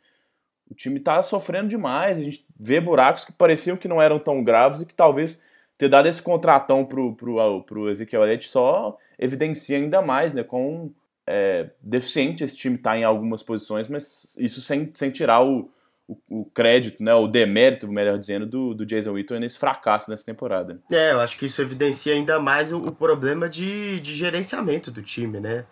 [0.69, 2.17] o time tá sofrendo demais.
[2.17, 5.41] A gente vê buracos que pareciam que não eram tão graves e que talvez
[5.77, 10.43] ter dado esse contratão pro, pro, pro Ezequiel Elliott só evidencia ainda mais, né?
[10.43, 10.93] Quão
[11.27, 15.69] é, deficiente esse time tá em algumas posições, mas isso sem, sem tirar o,
[16.11, 20.25] o, o, crédito, né, o demérito, melhor dizendo, do, do Jason Witten nesse fracasso nessa
[20.25, 20.81] temporada.
[20.91, 25.01] É, eu acho que isso evidencia ainda mais o, o problema de, de gerenciamento do
[25.01, 25.65] time, né?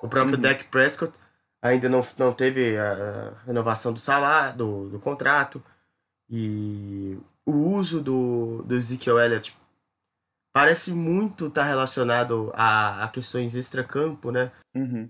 [0.00, 0.42] O próprio uhum.
[0.42, 1.18] Dak Prescott
[1.60, 5.62] ainda não, não teve a renovação do salário, do, do contrato,
[6.28, 9.56] e o uso do, do Ezekiel Elliott
[10.52, 14.50] parece muito estar tá relacionado a, a questões extra-campo, né?
[14.74, 15.08] Uhum.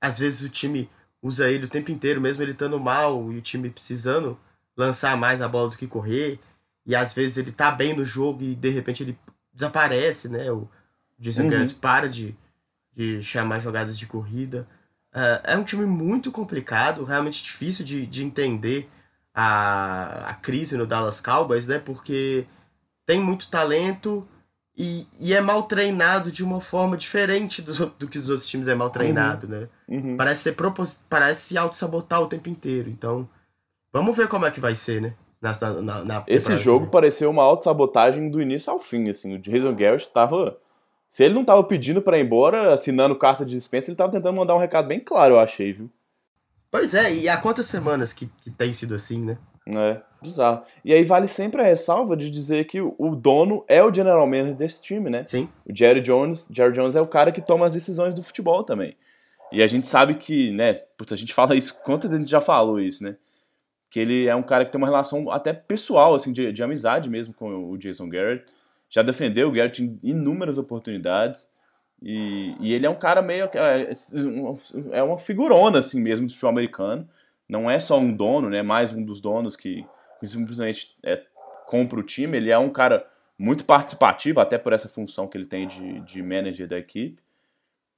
[0.00, 0.88] Às vezes o time
[1.24, 4.38] usa ele o tempo inteiro, mesmo ele estando mal e o time precisando
[4.76, 6.38] lançar mais a bola do que correr.
[6.84, 9.18] E às vezes ele tá bem no jogo e de repente ele
[9.50, 10.52] desaparece, né?
[10.52, 10.68] O
[11.18, 11.48] Jason uhum.
[11.48, 12.36] Garrett para de,
[12.94, 14.68] de chamar jogadas de corrida.
[15.14, 18.90] Uh, é um time muito complicado, realmente difícil de, de entender
[19.32, 21.78] a, a crise no Dallas Cowboys, né?
[21.78, 22.44] Porque
[23.06, 24.28] tem muito talento,
[24.76, 28.66] e, e é mal treinado de uma forma diferente do, do que os outros times
[28.66, 29.52] é mal treinado, uhum.
[29.52, 29.68] né?
[29.88, 30.16] Uhum.
[30.16, 31.04] Parece ser propos...
[31.08, 32.90] parece se auto-sabotar o tempo inteiro.
[32.90, 33.28] Então,
[33.92, 35.14] vamos ver como é que vai ser, né?
[35.40, 39.34] Na, na, na Esse jogo pareceu uma auto-sabotagem do início ao fim, assim.
[39.34, 40.58] O Jason Garrett tava...
[41.08, 44.34] Se ele não tava pedindo para ir embora, assinando carta de dispensa, ele tava tentando
[44.34, 45.88] mandar um recado bem claro, eu achei, viu?
[46.68, 49.38] Pois é, e há quantas semanas que, que tem sido assim, né?
[49.68, 50.62] É, bizarro.
[50.84, 54.54] E aí vale sempre a ressalva de dizer que o dono é o general manager
[54.54, 55.24] desse time, né?
[55.26, 55.48] Sim.
[55.64, 58.96] O Jerry Jones, Jerry Jones é o cara que toma as decisões do futebol também.
[59.52, 62.30] E a gente sabe que, né, putz, a gente fala isso, quantas vezes a gente
[62.30, 63.16] já falou isso, né?
[63.90, 67.08] Que ele é um cara que tem uma relação até pessoal, assim, de, de amizade
[67.08, 68.44] mesmo com o Jason Garrett.
[68.90, 71.48] Já defendeu o Garrett em inúmeras oportunidades.
[72.02, 73.48] E, e ele é um cara meio.
[73.54, 73.92] É,
[74.90, 77.08] é uma figurona, assim mesmo, do futebol americano
[77.48, 78.62] não é só um dono, né?
[78.62, 79.86] Mais um dos donos que,
[80.26, 81.22] simplesmente é,
[81.66, 82.36] compra o time.
[82.36, 83.06] Ele é um cara
[83.38, 87.22] muito participativo, até por essa função que ele tem de, de manager da equipe.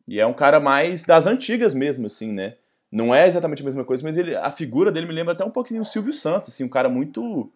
[0.08, 2.56] E é um cara mais das antigas mesmo, assim, né?
[2.90, 5.50] Não é exatamente a mesma coisa, mas ele, a figura dele me lembra até um
[5.50, 7.52] pouquinho o Silvio Santos, assim, um cara muito,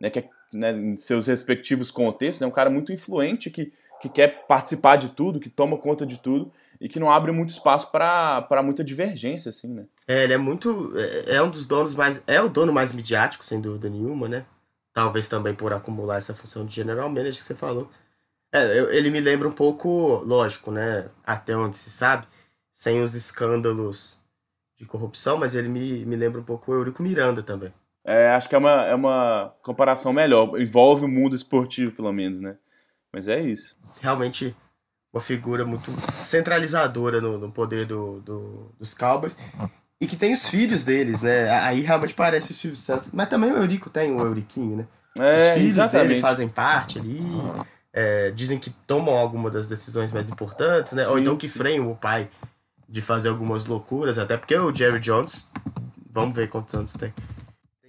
[0.00, 4.08] né, que é, né, em seus respectivos contextos, né, um cara muito influente que, que
[4.08, 7.90] quer participar de tudo, que toma conta de tudo e que não abre muito espaço
[7.90, 9.84] para muita divergência, assim, né?
[10.08, 10.92] É, ele é muito.
[10.96, 12.22] É, é um dos donos mais.
[12.26, 14.46] É o dono mais midiático, sem dúvida nenhuma, né?
[14.92, 17.90] Talvez também por acumular essa função de general manager que você falou.
[18.52, 21.08] É, ele me lembra um pouco, lógico, né?
[21.24, 22.26] Até onde se sabe,
[22.72, 24.20] sem os escândalos
[24.76, 27.72] de corrupção, mas ele me, me lembra um pouco o Eurico Miranda também.
[28.02, 30.58] É, acho que é uma, é uma comparação melhor.
[30.58, 32.56] Envolve o mundo esportivo, pelo menos, né?
[33.12, 33.76] Mas é isso.
[34.00, 34.54] Realmente
[35.12, 39.36] uma figura muito centralizadora no, no poder do, do, dos Cowboys.
[40.00, 41.50] E que tem os filhos deles, né?
[41.50, 43.10] Aí realmente parece o Silvio Santos.
[43.12, 44.86] Mas também o Eurico tem o Euriquinho, né?
[45.18, 46.08] É, os filhos exatamente.
[46.08, 47.20] dele fazem parte ali.
[47.92, 51.04] É, dizem que tomam alguma das decisões mais importantes, né?
[51.04, 51.10] Sim.
[51.10, 52.30] Ou então que freiam o pai
[52.88, 55.46] de fazer algumas loucuras, até porque o Jerry Jones,
[56.10, 57.12] vamos ver quantos anos tem.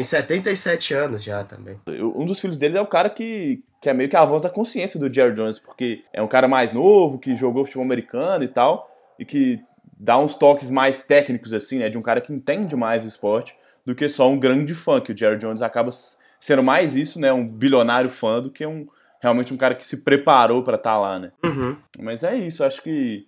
[0.01, 1.79] Tem 77 anos já também.
[1.87, 4.49] Um dos filhos dele é o cara que, que é meio que a voz da
[4.49, 8.47] consciência do Jerry Jones, porque é um cara mais novo, que jogou futebol americano e
[8.47, 9.61] tal, e que
[9.97, 13.55] dá uns toques mais técnicos, assim, né, de um cara que entende mais o esporte
[13.85, 15.91] do que só um grande fã, que o Jerry Jones acaba
[16.39, 18.87] sendo mais isso, né, um bilionário fã do que um
[19.19, 21.31] realmente um cara que se preparou para estar tá lá, né.
[21.45, 21.77] Uhum.
[21.99, 23.27] Mas é isso, acho que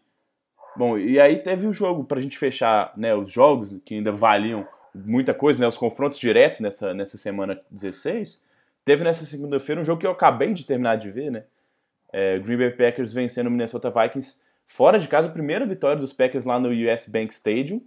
[0.76, 4.66] Bom, e aí teve o jogo pra gente fechar, né, os jogos que ainda valiam
[4.94, 8.42] muita coisa, né, os confrontos diretos nessa, nessa semana 16.
[8.86, 11.44] Teve nessa segunda-feira um jogo que eu acabei de terminar de ver, né?
[12.12, 16.14] É, Green Bay Packers vencendo o Minnesota Vikings fora de casa, a primeira vitória dos
[16.14, 17.82] Packers lá no US Bank Stadium.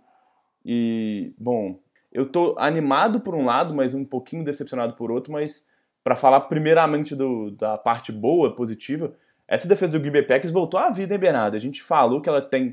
[0.64, 1.78] E, bom,
[2.12, 5.66] eu tô animado por um lado, mas um pouquinho decepcionado por outro, mas
[6.02, 9.14] para falar primeiramente do, da parte boa, positiva,
[9.46, 11.56] essa defesa do Green Bay Packers voltou à vida, hein, Bernardo?
[11.56, 12.72] A gente falou que ela tem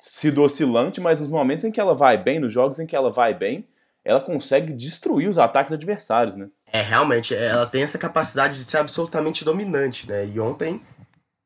[0.00, 3.10] sido oscilante, mas nos momentos em que ela vai bem, nos jogos em que ela
[3.10, 3.68] vai bem,
[4.04, 6.48] ela consegue destruir os ataques adversários, né?
[6.72, 10.26] É, realmente, ela tem essa capacidade de ser absolutamente dominante, né?
[10.26, 10.80] E ontem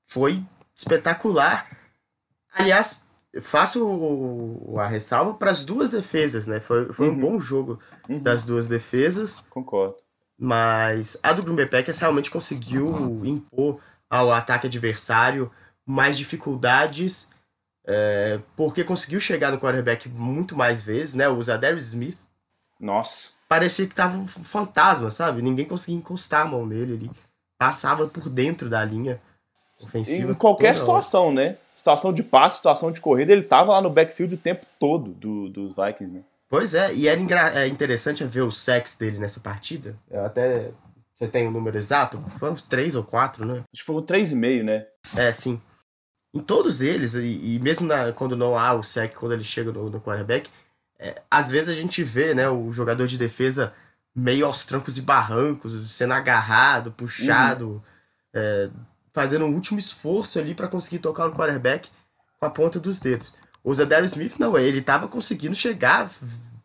[0.06, 0.40] foi
[0.74, 1.66] espetacular.
[2.54, 3.04] Aliás,
[3.42, 6.60] faço a ressalva para as duas defesas, né?
[6.60, 7.14] Foi, foi uhum.
[7.14, 8.22] um bom jogo uhum.
[8.22, 9.36] das duas defesas.
[9.50, 9.96] Concordo.
[10.38, 15.50] Mas a do Green Bay Packers realmente conseguiu impor ao ataque adversário
[15.86, 17.30] mais dificuldades,
[17.86, 21.28] é, porque conseguiu chegar no quarterback muito mais vezes, né?
[21.28, 22.18] O Zadarius Smith.
[22.80, 23.28] Nossa.
[23.48, 25.42] Parecia que tava um fantasma, sabe?
[25.42, 26.94] Ninguém conseguia encostar a mão nele.
[26.94, 27.10] Ele
[27.58, 29.20] passava por dentro da linha
[29.80, 30.32] ofensiva.
[30.32, 31.34] Em qualquer situação, hora.
[31.34, 31.56] né?
[31.74, 35.48] Situação de passe, situação de corrida, ele tava lá no backfield o tempo todo do,
[35.48, 36.22] dos Vikings, né?
[36.48, 39.96] Pois é, e era é interessante ver o sex dele nessa partida.
[40.10, 40.70] Eu até.
[41.14, 42.20] Você tem o um número exato?
[42.38, 43.64] Foram três ou quatro, né?
[43.72, 44.86] Acho que foram três e meio, né?
[45.16, 45.60] É, sim.
[46.34, 49.70] Em todos eles, e, e mesmo na, quando não há o sec, quando ele chega
[49.70, 50.50] no, no quarterback,
[50.98, 53.72] é, às vezes a gente vê né, o jogador de defesa
[54.14, 57.82] meio aos trancos e barrancos, sendo agarrado, puxado, uhum.
[58.32, 58.68] é,
[59.12, 61.88] fazendo um último esforço ali para conseguir tocar no quarterback
[62.40, 63.32] com a ponta dos dedos.
[63.62, 66.10] O Zadarius Smith não, ele estava conseguindo chegar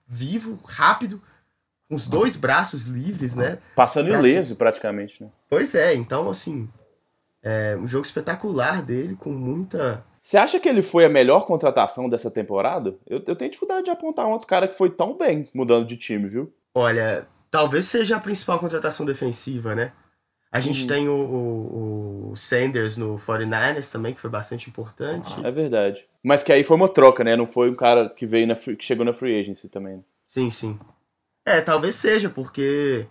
[0.07, 1.21] vivo, rápido,
[1.87, 3.59] com os dois braços livres, né?
[3.75, 5.29] Passando ileso, praticamente, né?
[5.49, 6.69] Pois é, então, assim,
[7.41, 10.05] é um jogo espetacular dele, com muita...
[10.21, 12.95] Você acha que ele foi a melhor contratação dessa temporada?
[13.07, 15.95] Eu, eu tenho dificuldade de apontar um outro cara que foi tão bem mudando de
[15.95, 16.53] time, viu?
[16.75, 19.93] Olha, talvez seja a principal contratação defensiva, né?
[20.51, 20.87] A gente uhum.
[20.87, 25.33] tem o, o, o, Sanders no 49ers também, que foi bastante importante.
[25.37, 26.07] Ah, é verdade.
[26.23, 27.35] Mas que aí foi uma troca, né?
[27.35, 30.03] Não foi um cara que veio na free, que chegou na free agency também.
[30.27, 30.79] Sim, sim.
[31.45, 33.05] É, talvez seja, porque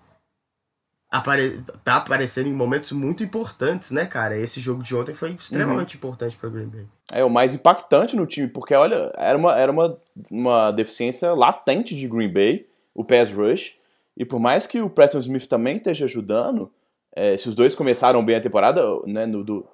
[1.10, 1.62] apare...
[1.84, 4.38] tá aparecendo em momentos muito importantes, né, cara?
[4.38, 5.98] Esse jogo de ontem foi extremamente uhum.
[5.98, 6.86] importante para Green Bay.
[7.12, 9.98] É o mais impactante no time, porque olha, era uma, era uma,
[10.30, 13.76] uma deficiência latente de Green Bay, o pass rush.
[14.16, 16.70] E por mais que o Preston Smith também esteja ajudando,
[17.14, 19.66] é, se os dois começaram bem a temporada, né, no, do,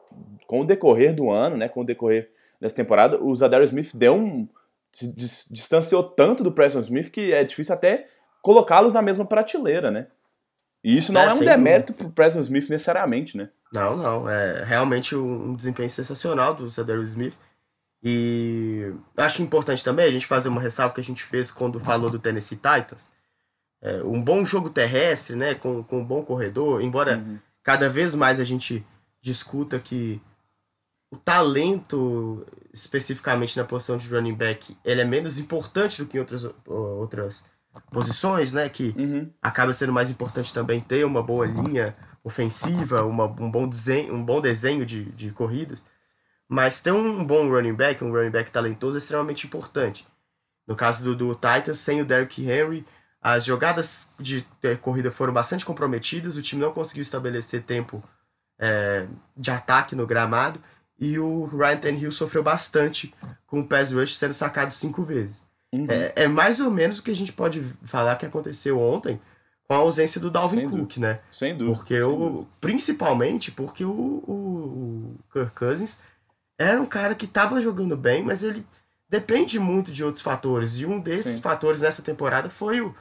[0.46, 4.14] com o decorrer do ano, né, com o decorrer dessa temporada, o Zadarius Smith deu
[4.14, 4.48] um,
[4.92, 5.12] se
[5.50, 8.06] distanciou tanto do Preston Smith que é difícil até
[8.40, 10.06] colocá-los na mesma prateleira, né?
[10.84, 13.48] E isso não é, é um demérito para o Preston Smith necessariamente, né?
[13.72, 14.28] Não, não.
[14.28, 17.36] É realmente um desempenho sensacional do Zadarius Smith.
[18.02, 22.10] E acho importante também a gente fazer uma ressalva que a gente fez quando falou
[22.10, 23.10] do Tennessee Titans
[23.84, 27.38] é, um bom jogo terrestre, né, com, com um bom corredor, embora uhum.
[27.62, 28.84] cada vez mais a gente
[29.20, 30.20] discuta que
[31.12, 36.20] o talento, especificamente na posição de running back, ele é menos importante do que em
[36.20, 37.44] outras, outras
[37.90, 39.30] posições, né, que uhum.
[39.42, 44.24] acaba sendo mais importante também ter uma boa linha ofensiva, uma, um, bom desenho, um
[44.24, 45.84] bom desenho de, de corridas,
[46.48, 50.06] mas ter um bom running back, um running back talentoso é extremamente importante.
[50.66, 52.86] No caso do, do Titans, sem o Derrick Henry,
[53.20, 54.46] as jogadas de
[54.80, 58.02] corrida foram bastante comprometidas, o time não conseguiu estabelecer tempo
[58.58, 59.06] é,
[59.36, 60.60] de ataque no gramado
[60.98, 63.12] e o Ryan Tannehill sofreu bastante
[63.46, 65.43] com o pass rush sendo sacado cinco vezes.
[65.74, 65.86] Uhum.
[65.88, 69.20] É, é, mais ou menos o que a gente pode falar que aconteceu ontem
[69.66, 71.00] com a ausência do Dalvin Sem Cook, dúvida.
[71.00, 71.20] né?
[71.32, 71.76] Sem dúvida.
[71.76, 72.46] Porque Sem o, dúvida.
[72.60, 75.98] principalmente porque o, o, o Kirk Cousins
[76.56, 78.64] era um cara que estava jogando bem, mas ele
[79.08, 80.78] depende muito de outros fatores.
[80.78, 81.42] E um desses Sim.
[81.42, 82.94] fatores nessa temporada foi o,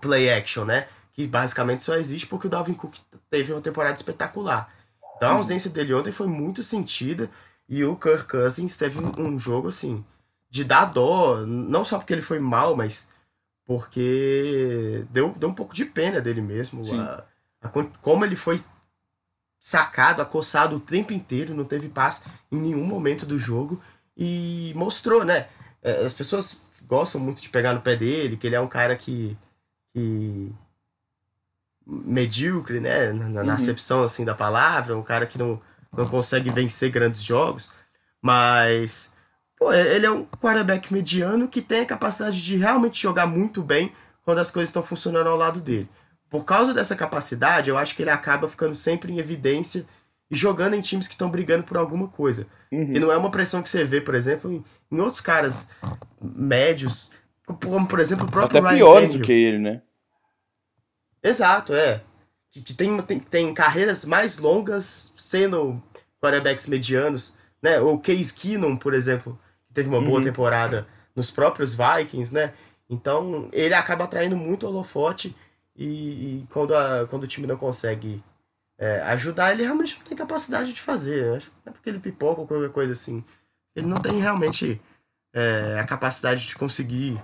[0.00, 0.86] play action, né?
[1.12, 2.96] Que basicamente só existe porque o Dalvin Cook
[3.28, 4.72] teve uma temporada espetacular.
[5.16, 5.38] Então a uhum.
[5.38, 7.28] ausência dele ontem foi muito sentida
[7.68, 10.02] e o Kirk Cousins teve um jogo assim
[10.50, 13.08] de dar dó, não só porque ele foi mal, mas
[13.64, 16.82] porque deu, deu um pouco de pena dele mesmo.
[17.00, 17.24] A,
[17.62, 17.68] a,
[18.02, 18.60] como ele foi
[19.60, 23.80] sacado, acossado o tempo inteiro, não teve paz em nenhum momento do jogo
[24.16, 25.48] e mostrou, né?
[25.82, 28.96] É, as pessoas gostam muito de pegar no pé dele, que ele é um cara
[28.96, 29.38] que
[29.92, 30.52] que
[31.86, 33.50] medíocre, né, na, na uhum.
[33.50, 35.60] acepção assim da palavra, um cara que não,
[35.92, 37.72] não consegue vencer grandes jogos,
[38.22, 39.12] mas
[39.60, 43.92] pô, ele é um quarterback mediano que tem a capacidade de realmente jogar muito bem
[44.24, 45.88] quando as coisas estão funcionando ao lado dele.
[46.30, 49.84] Por causa dessa capacidade, eu acho que ele acaba ficando sempre em evidência
[50.30, 52.46] e jogando em times que estão brigando por alguma coisa.
[52.72, 52.92] Uhum.
[52.94, 55.68] E não é uma pressão que você vê, por exemplo, em, outros caras
[56.20, 57.10] médios
[57.44, 59.82] como, por exemplo, o próprio Até Ryan piores do que ele, né?
[61.22, 62.00] Exato, é.
[62.52, 65.82] Que, que tem, tem, tem carreiras mais longas sendo
[66.22, 67.80] quarterbacks medianos, né?
[67.80, 69.38] O Case Keenum, por exemplo,
[69.72, 70.24] teve uma boa uhum.
[70.24, 72.52] temporada nos próprios Vikings, né?
[72.88, 75.34] Então ele acaba atraindo muito holofote
[75.76, 78.22] e, e quando, a, quando o time não consegue
[78.78, 81.36] é, ajudar, ele realmente não tem capacidade de fazer.
[81.36, 83.22] Acho é porque ele pipoca ou qualquer coisa assim.
[83.76, 84.80] Ele não tem realmente
[85.32, 87.20] é, a capacidade de conseguir.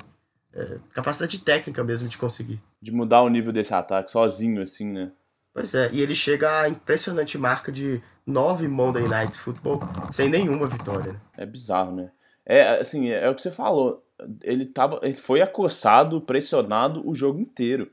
[0.53, 2.63] É, capacidade técnica mesmo de conseguir.
[2.81, 5.13] De mudar o nível desse ataque sozinho, assim, né?
[5.53, 9.81] Pois é, e ele chega à impressionante marca de nove Monday Nights Football
[10.11, 11.13] sem nenhuma vitória.
[11.13, 11.21] Né?
[11.39, 12.11] É bizarro, né?
[12.47, 14.05] É, assim, é, é o que você falou.
[14.43, 17.91] Ele, tava, ele foi acossado, pressionado o jogo inteiro.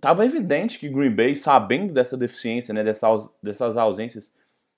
[0.00, 3.08] Tava evidente que Green Bay, sabendo dessa deficiência, né, dessa,
[3.42, 4.32] dessas ausências,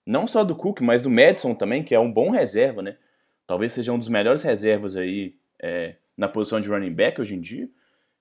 [0.07, 2.97] não só do Cook, mas do Madison também, que é um bom reserva, né?
[3.47, 7.41] Talvez seja um dos melhores reservas aí é, na posição de running back hoje em
[7.41, 7.69] dia.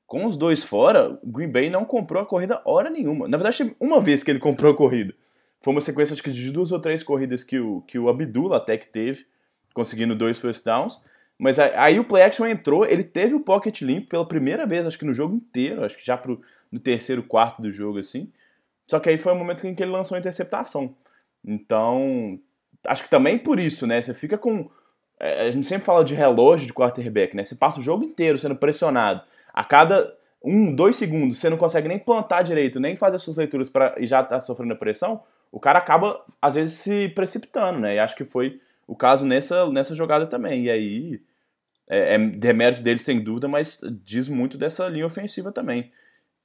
[0.06, 3.28] Com os dois fora, o Green Bay não comprou a corrida hora nenhuma.
[3.28, 5.14] Na verdade, uma vez que ele comprou a corrida.
[5.60, 8.58] Foi uma sequência acho que de duas ou três corridas que o, que o Abdullah
[8.58, 9.26] até que teve,
[9.74, 11.04] conseguindo dois first downs.
[11.38, 15.00] Mas aí o play action entrou, ele teve o pocket limpo pela primeira vez, acho
[15.00, 16.40] que no jogo inteiro, acho que já pro,
[16.72, 18.32] no terceiro quarto do jogo, assim.
[18.86, 20.96] Só que aí foi o momento em que ele lançou a interceptação.
[21.44, 22.40] Então,
[22.86, 24.02] acho que também por isso, né?
[24.02, 24.70] Você fica com.
[25.20, 27.44] É, a gente sempre fala de relógio de quarterback, né?
[27.44, 29.22] Você passa o jogo inteiro sendo pressionado
[29.54, 33.70] a cada um, dois segundos, você não consegue nem plantar direito, nem fazer suas leituras
[33.70, 37.96] pra, e já tá sofrendo pressão, o cara acaba, às vezes, se precipitando, né?
[37.96, 38.60] E acho que foi
[38.92, 40.66] o caso nessa, nessa jogada também.
[40.66, 41.22] E aí,
[41.88, 45.94] é, é demérito dele, sem dúvida, mas diz muito dessa linha ofensiva também,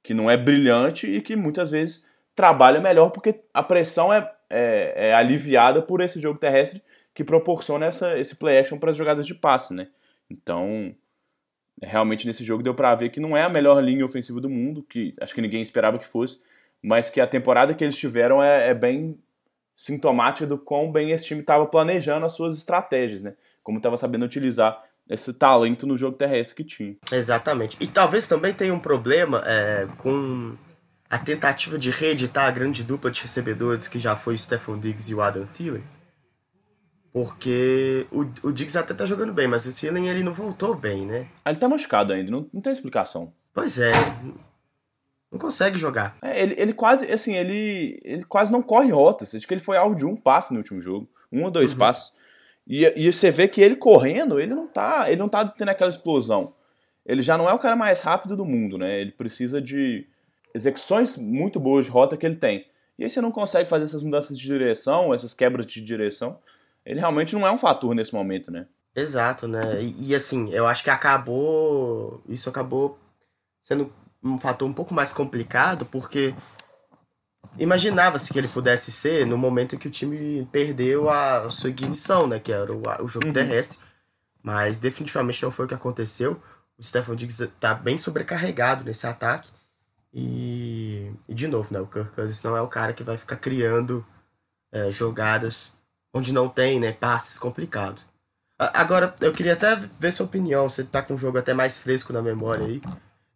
[0.01, 5.09] que não é brilhante e que muitas vezes trabalha melhor porque a pressão é, é,
[5.09, 6.81] é aliviada por esse jogo terrestre
[7.13, 9.89] que proporciona essa, esse play action para as jogadas de passe, né?
[10.29, 10.95] Então,
[11.83, 14.83] realmente nesse jogo deu para ver que não é a melhor linha ofensiva do mundo,
[14.83, 16.39] que acho que ninguém esperava que fosse,
[16.81, 19.19] mas que a temporada que eles tiveram é, é bem
[19.77, 23.35] sintomática do quão bem esse time estava planejando as suas estratégias, né?
[23.63, 26.97] Como estava sabendo utilizar esse talento no jogo terrestre que tinha.
[27.11, 27.77] Exatamente.
[27.79, 30.57] E talvez também tenha um problema é, com
[31.09, 35.09] a tentativa de reeditar a grande dupla de recebedores que já foi o Stephon Diggs
[35.09, 35.83] e o Adam Thielen
[37.17, 41.03] porque o, o Diggs até tá jogando bem, mas o Thielen ele não voltou bem,
[41.03, 41.27] né?
[41.43, 43.33] Ah, ele tá machucado ainda, não, não tem explicação.
[43.51, 43.91] Pois é.
[45.31, 46.17] Não consegue jogar.
[46.21, 49.35] É, ele, ele quase, assim, ele, ele quase não corre rotas.
[49.35, 51.09] Acho que ele foi alvo de um passe no último jogo.
[51.31, 51.79] Um ou dois uhum.
[51.79, 52.13] passos.
[52.65, 55.05] E, e você vê que ele correndo, ele não tá.
[55.07, 56.53] Ele não tá tendo aquela explosão.
[57.05, 58.99] Ele já não é o cara mais rápido do mundo, né?
[58.99, 60.07] Ele precisa de
[60.53, 62.65] execuções muito boas de rota que ele tem.
[62.97, 66.39] E aí você não consegue fazer essas mudanças de direção, essas quebras de direção
[66.87, 68.65] ele realmente não é um fator nesse momento, né?
[68.95, 69.83] Exato, né?
[69.83, 72.23] E, e, assim, eu acho que acabou.
[72.29, 72.97] Isso acabou
[73.61, 73.93] sendo
[74.27, 76.33] um fator um pouco mais complicado, porque
[77.57, 82.27] imaginava-se que ele pudesse ser no momento em que o time perdeu a sua ignição,
[82.27, 82.39] né?
[82.39, 83.33] Que era o, o jogo uhum.
[83.33, 83.77] terrestre.
[84.41, 86.41] Mas definitivamente não foi o que aconteceu.
[86.77, 89.49] O Stefan Diggs tá bem sobrecarregado nesse ataque.
[90.13, 91.79] E, e de novo, né?
[91.79, 94.05] O Kirk Cousins não é o cara que vai ficar criando
[94.71, 95.71] é, jogadas
[96.13, 98.03] onde não tem, né, passes complicados.
[98.59, 102.11] Agora, eu queria até ver sua opinião, você tá com o jogo até mais fresco
[102.11, 102.81] na memória aí.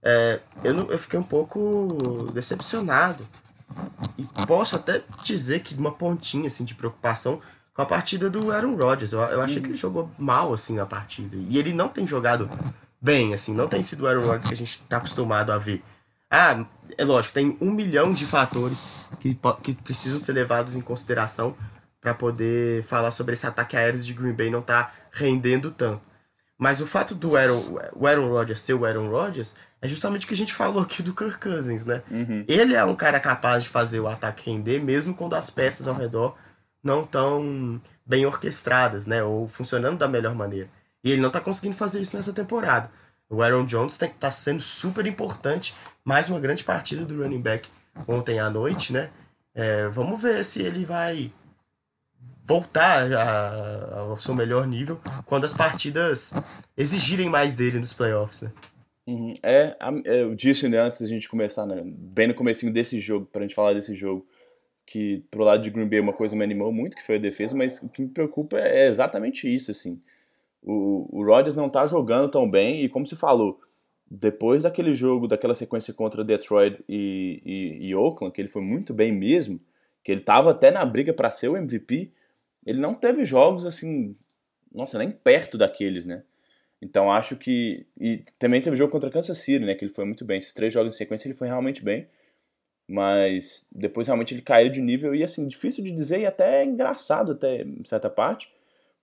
[0.04, 3.28] É, eu, eu fiquei um pouco decepcionado.
[4.18, 7.42] E posso até dizer que uma pontinha assim, de preocupação
[7.74, 9.14] com a partida do Aaron Rodgers.
[9.14, 11.38] Eu, eu achei que ele jogou mal assim a partida.
[11.38, 12.50] E ele não tem jogado
[13.02, 15.84] bem, assim, não tem sido o Aaron Rodgers que a gente tá acostumado a ver.
[16.30, 16.66] Ah,
[16.98, 18.86] é lógico, tem um milhão de fatores
[19.20, 21.56] que, que precisam ser levados em consideração
[22.00, 26.02] para poder falar sobre esse ataque aéreo de Green Bay não tá rendendo tanto.
[26.58, 30.28] Mas o fato do Aaron, o Aaron Rodgers ser o Aaron Rodgers é justamente o
[30.28, 32.04] que a gente falou aqui do Kirk Cousins, né?
[32.10, 32.46] Uhum.
[32.48, 35.96] Ele é um cara capaz de fazer o ataque render mesmo quando as peças ao
[35.96, 36.38] redor
[36.84, 39.24] não tão bem orquestradas, né?
[39.24, 40.70] Ou funcionando da melhor maneira.
[41.04, 42.92] E ele não tá conseguindo fazer isso nessa temporada.
[43.28, 45.74] O Aaron Jones tem, tá sendo super importante.
[46.06, 47.68] Mais uma grande partida do running back
[48.08, 49.10] ontem à noite, né?
[49.54, 51.32] É, vamos ver se ele vai
[52.46, 56.34] voltar a, ao seu melhor nível quando as partidas
[56.76, 58.52] exigirem mais dele nos playoffs, né?
[59.08, 59.34] Uhum.
[59.42, 59.76] É,
[60.06, 63.42] é, eu disse né, antes da gente começar, né, bem no comecinho desse jogo, pra
[63.42, 64.26] gente falar desse jogo,
[64.86, 67.56] que pro lado de Green Bay uma coisa me animou muito, que foi a defesa,
[67.56, 70.00] mas o que me preocupa é exatamente isso, assim.
[70.62, 73.60] O, o Rodgers não tá jogando tão bem, e como se falou,
[74.10, 78.94] depois daquele jogo, daquela sequência contra Detroit e, e, e Oakland, que ele foi muito
[78.94, 79.60] bem mesmo,
[80.04, 82.12] que ele tava até na briga para ser o MVP,
[82.66, 84.16] ele não teve jogos assim,
[84.74, 86.24] nossa, nem perto daqueles, né?
[86.82, 87.86] Então acho que.
[88.00, 89.76] E também teve jogo contra Kansas City, né?
[89.76, 90.38] Que ele foi muito bem.
[90.38, 92.08] Esses três jogos em sequência ele foi realmente bem.
[92.90, 95.14] Mas depois realmente ele caiu de nível.
[95.14, 98.52] E assim, difícil de dizer e até engraçado, até em certa parte.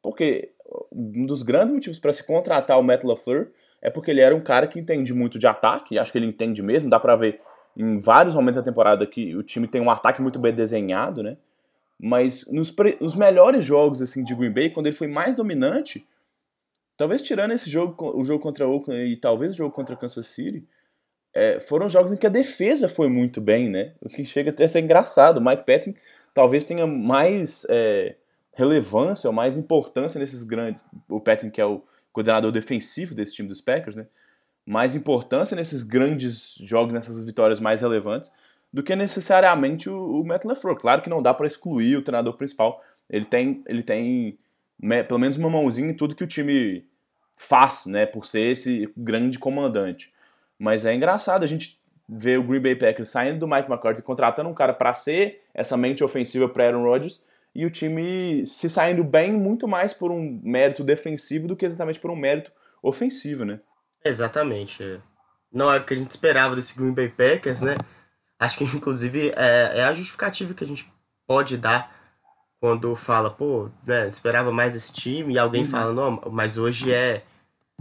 [0.03, 0.53] Porque
[0.93, 3.49] um dos grandes motivos para se contratar o Matt LaFleur
[3.81, 6.63] é porque ele era um cara que entende muito de ataque, acho que ele entende
[6.63, 7.41] mesmo, dá para ver
[7.77, 11.37] em vários momentos da temporada que o time tem um ataque muito bem desenhado, né?
[12.01, 16.07] Mas nos, nos melhores jogos assim de Green Bay, quando ele foi mais dominante,
[16.99, 20.67] talvez tirando esse jogo, o jogo contra Oakland e talvez o jogo contra Kansas City,
[21.33, 23.95] é, foram jogos em que a defesa foi muito bem, né?
[24.01, 25.39] O que chega até a ser engraçado.
[25.39, 25.95] O Mike Patton
[26.35, 28.17] talvez tenha mais é,
[28.53, 30.85] relevância ou mais importância nesses grandes.
[31.09, 31.83] O Patton, que é o
[32.13, 34.07] coordenador defensivo desse time dos Packers, né?
[34.67, 38.31] Mais importância nesses grandes jogos, nessas vitórias mais relevantes,
[38.73, 40.77] do que necessariamente o, o Matt LaFleur.
[40.77, 42.83] Claro que não dá para excluir o treinador principal.
[43.09, 44.39] Ele tem, ele tem
[45.07, 46.87] pelo menos uma mãozinha em tudo que o time
[47.37, 48.07] faz, né?
[48.07, 50.13] Por ser esse grande comandante.
[50.59, 54.49] Mas é engraçado a gente ver o Green Bay Packers saindo do Mike McCarthy, contratando
[54.49, 57.23] um cara para ser essa mente ofensiva para Aaron Rodgers
[57.55, 62.01] e o time se saindo bem muito mais por um mérito defensivo do que exatamente
[62.01, 62.51] por um mérito
[62.83, 63.61] ofensivo, né?
[64.05, 65.01] Exatamente.
[65.53, 67.77] Não é o que a gente esperava desse Green Bay Packers, né?
[68.39, 70.91] Acho que, inclusive, é, é a justificativa que a gente
[71.27, 71.98] pode dar
[72.61, 75.71] quando fala, pô, né, esperava mais esse time, e alguém uhum.
[75.71, 77.23] fala, não, mas hoje é,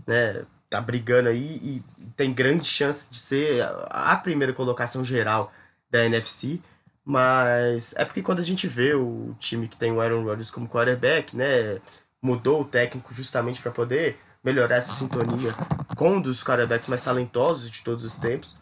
[0.06, 1.84] né, tá brigando aí e
[2.16, 5.52] tem grande chance de ser a primeira colocação geral
[5.90, 6.60] da NFC,
[7.04, 10.68] mas é porque quando a gente vê o time que tem o Aaron Rodgers como
[10.68, 11.80] quarterback, né,
[12.22, 15.54] mudou o técnico justamente para poder melhorar essa sintonia
[15.96, 18.58] com um dos quarterbacks mais talentosos de todos os tempos.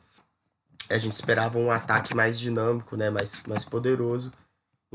[0.90, 4.32] A gente esperava um ataque mais dinâmico, né, mais, mais poderoso,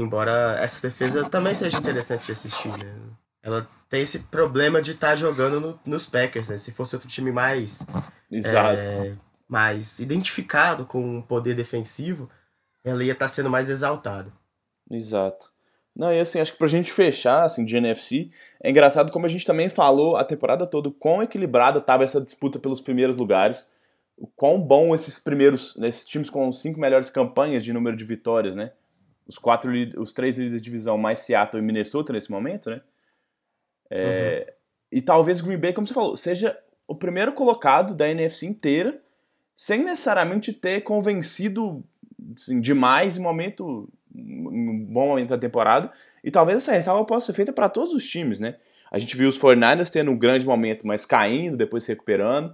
[0.03, 3.11] embora essa defesa também seja interessante de assistir, né?
[3.43, 6.57] ela tem esse problema de estar tá jogando no, nos Packers, né?
[6.57, 7.87] Se fosse outro time mais.
[8.31, 8.81] Exato.
[8.87, 9.17] É,
[9.49, 12.31] mais identificado com um poder defensivo,
[12.85, 14.33] ela ia estar tá sendo mais exaltada.
[14.91, 15.51] Exato.
[15.97, 18.31] Não, e assim, acho que pra gente fechar, assim, de NFC,
[18.63, 22.61] é engraçado como a gente também falou a temporada toda quão equilibrada estava essa disputa
[22.61, 23.67] pelos primeiros lugares,
[24.17, 28.55] o quão bom esses primeiros, esses times com cinco melhores campanhas de número de vitórias,
[28.55, 28.71] né?
[29.31, 32.81] Os quatro, os três líderes de divisão mais Seattle e Minnesota nesse momento, né?
[33.89, 34.55] É, uhum.
[34.91, 36.59] E talvez Green Bay, como você falou, seja
[36.89, 39.01] o primeiro colocado da NFC inteira,
[39.55, 41.85] sem necessariamente ter convencido
[42.37, 45.93] assim, demais em momento, um bom momento da temporada.
[46.25, 48.57] E talvez essa ressalva possa ser feita para todos os times, né?
[48.91, 52.53] A gente viu os 49ers tendo um grande momento, mas caindo, depois se recuperando.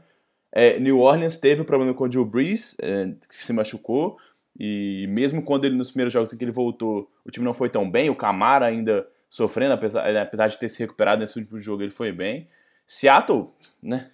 [0.53, 4.19] É, New Orleans teve o um problema com o Joe Brees, é, que se machucou.
[4.59, 7.69] E mesmo quando ele, nos primeiros jogos em que ele voltou, o time não foi
[7.69, 8.09] tão bem.
[8.09, 11.91] O Camara ainda sofrendo, apesar, é, apesar de ter se recuperado nesse último jogo, ele
[11.91, 12.49] foi bem.
[12.87, 13.49] Seattle,
[13.83, 14.09] né?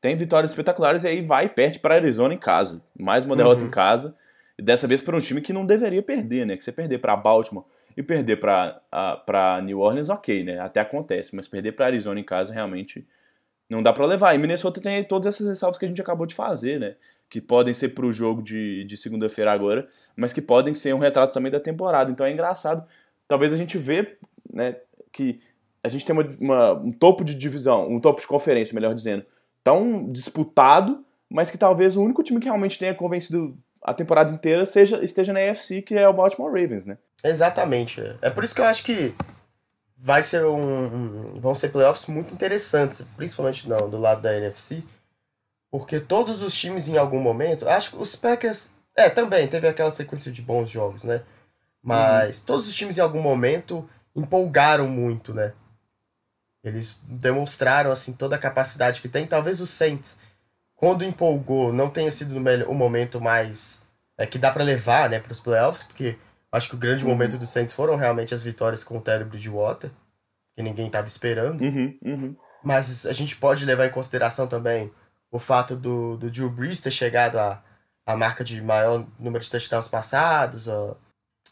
[0.00, 2.82] Tem vitórias espetaculares e aí vai e perde para Arizona em casa.
[2.96, 3.68] Mais uma derrota uhum.
[3.68, 4.16] em casa.
[4.56, 6.56] E dessa vez para um time que não deveria perder, né?
[6.56, 7.64] Que você perder para Baltimore
[7.96, 10.60] e perder para New Orleans, ok, né?
[10.60, 11.34] Até acontece.
[11.34, 13.04] Mas perder para Arizona em casa realmente
[13.68, 14.34] não dá para levar.
[14.34, 16.94] E Minnesota tem todas essas ressalvas que a gente acabou de fazer, né?
[17.28, 20.98] Que podem ser para o jogo de, de segunda-feira agora, mas que podem ser um
[20.98, 22.10] retrato também da temporada.
[22.10, 22.86] Então é engraçado.
[23.26, 24.16] Talvez a gente vê
[24.52, 24.76] né,
[25.12, 25.40] que
[25.82, 29.24] a gente tem uma, uma, um topo de divisão, um topo de conferência, melhor dizendo,
[29.62, 34.64] tão disputado, mas que talvez o único time que realmente tenha convencido a temporada inteira
[34.64, 36.98] seja, esteja na AFC, que é o Baltimore Ravens, né?
[37.22, 38.02] Exatamente.
[38.20, 39.14] É por isso que eu acho que
[39.96, 44.84] vai ser um, um vão ser playoffs muito interessantes, principalmente não, do lado da NFC,
[45.70, 49.90] porque todos os times em algum momento, acho que os Packers, é, também teve aquela
[49.90, 51.22] sequência de bons jogos, né?
[51.82, 52.46] Mas uhum.
[52.46, 55.52] todos os times em algum momento empolgaram muito, né?
[56.64, 59.26] Eles demonstraram assim toda a capacidade que tem.
[59.26, 60.18] Talvez o Saints,
[60.74, 63.82] quando empolgou, não tenha sido o momento mais
[64.16, 66.16] é, que dá para levar, né, para os playoffs, porque
[66.50, 67.10] acho que o grande uhum.
[67.10, 69.90] momento do Saints foram realmente as vitórias com o Terry Bridgewater,
[70.56, 71.62] que ninguém estava esperando.
[71.62, 72.36] Uhum, uhum.
[72.64, 74.90] Mas a gente pode levar em consideração também
[75.30, 77.62] o fato do, do Drew Brees ter chegado à,
[78.06, 80.66] à marca de maior número de touchdowns passados,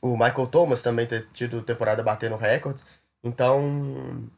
[0.03, 2.85] o Michael Thomas também ter tido temporada batendo recordes.
[3.22, 4.29] Então,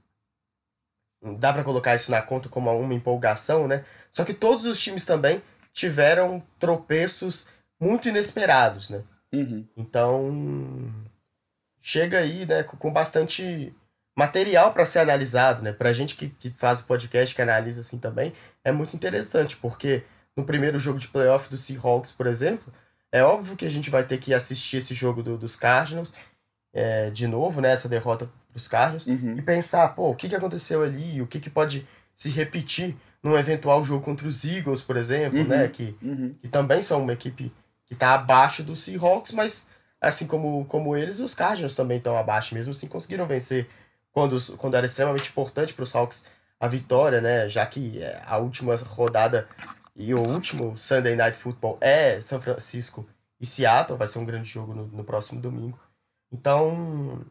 [1.38, 3.84] dá para colocar isso na conta como uma empolgação, né?
[4.10, 9.02] Só que todos os times também tiveram tropeços muito inesperados, né?
[9.32, 9.66] Uhum.
[9.76, 10.92] Então,
[11.80, 13.74] chega aí, né, com bastante
[14.18, 15.72] material para ser analisado, né?
[15.72, 18.32] Pra gente que, que faz o podcast, que analisa assim também,
[18.64, 20.02] é muito interessante, porque
[20.36, 22.72] no primeiro jogo de playoff do Seahawks, por exemplo,
[23.12, 26.12] é óbvio que a gente vai ter que assistir esse jogo do, dos Cardinals
[26.74, 27.70] é, de novo, né?
[27.70, 29.38] Essa derrota dos Cardinals uhum.
[29.38, 31.22] e pensar, pô, o que, que aconteceu ali?
[31.22, 35.46] O que, que pode se repetir num eventual jogo contra os Eagles, por exemplo, uhum.
[35.46, 35.68] né?
[35.68, 36.34] Que, uhum.
[36.40, 37.52] que também são uma equipe
[37.86, 39.68] que está abaixo do Seahawks, mas
[40.00, 43.68] assim como, como eles, os Cardinals também estão abaixo, mesmo assim conseguiram vencer
[44.18, 46.24] quando, quando era extremamente importante para os Hawks
[46.58, 47.48] a vitória, né?
[47.48, 49.48] Já que é, a última rodada
[49.94, 53.08] e o último Sunday Night Football é São Francisco
[53.40, 55.78] e Seattle, vai ser um grande jogo no, no próximo domingo.
[56.32, 57.24] Então,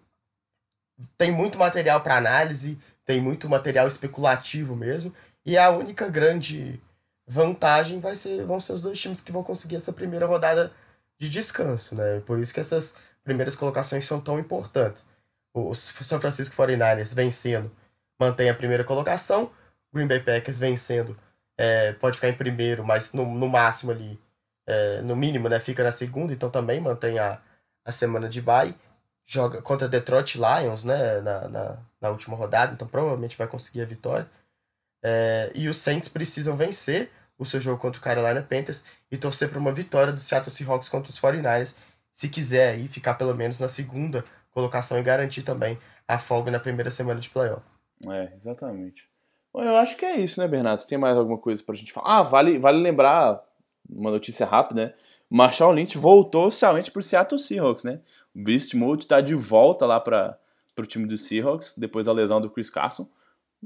[1.17, 5.13] tem muito material para análise, tem muito material especulativo mesmo,
[5.45, 6.81] e a única grande
[7.27, 10.71] vantagem vai ser vão ser os dois times que vão conseguir essa primeira rodada
[11.19, 12.21] de descanso, né?
[12.25, 15.05] Por isso que essas primeiras colocações são tão importantes.
[15.59, 17.71] O São Francisco 49ers vencendo
[18.19, 19.51] mantém a primeira colocação,
[19.93, 21.17] Green Bay Packers vencendo
[21.57, 24.19] é, pode ficar em primeiro, mas no, no máximo ali,
[24.65, 27.41] é, no mínimo, né, fica na segunda, então também mantém a,
[27.83, 28.75] a semana de bye.
[29.25, 33.85] Joga contra Detroit Lions, né, na, na, na última rodada, então provavelmente vai conseguir a
[33.85, 34.29] vitória.
[35.03, 39.49] É, e os Saints precisam vencer o seu jogo contra o Carolina Panthers e torcer
[39.49, 41.75] para uma vitória do Seattle Seahawks contra os 49ers,
[42.13, 44.25] se quiser aí ficar pelo menos na segunda
[44.57, 45.77] colocação e garantir também
[46.07, 47.61] a folga na primeira semana de playoff.
[48.09, 49.07] É, exatamente.
[49.53, 50.79] Bom, eu acho que é isso, né, Bernardo?
[50.81, 52.17] Você tem mais alguma coisa pra gente falar?
[52.17, 53.39] Ah, vale, vale lembrar
[53.87, 54.93] uma notícia rápida, né?
[55.29, 58.01] Marshall Lynch voltou oficialmente pro Seattle Seahawks, né?
[58.33, 60.39] O Beast Mode tá de volta lá para
[60.73, 63.07] pro time do Seahawks, depois da lesão do Chris Carson.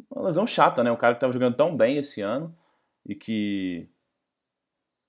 [0.09, 0.91] Uma lesão chata, né?
[0.91, 2.53] Um cara que tava jogando tão bem esse ano
[3.05, 3.87] e que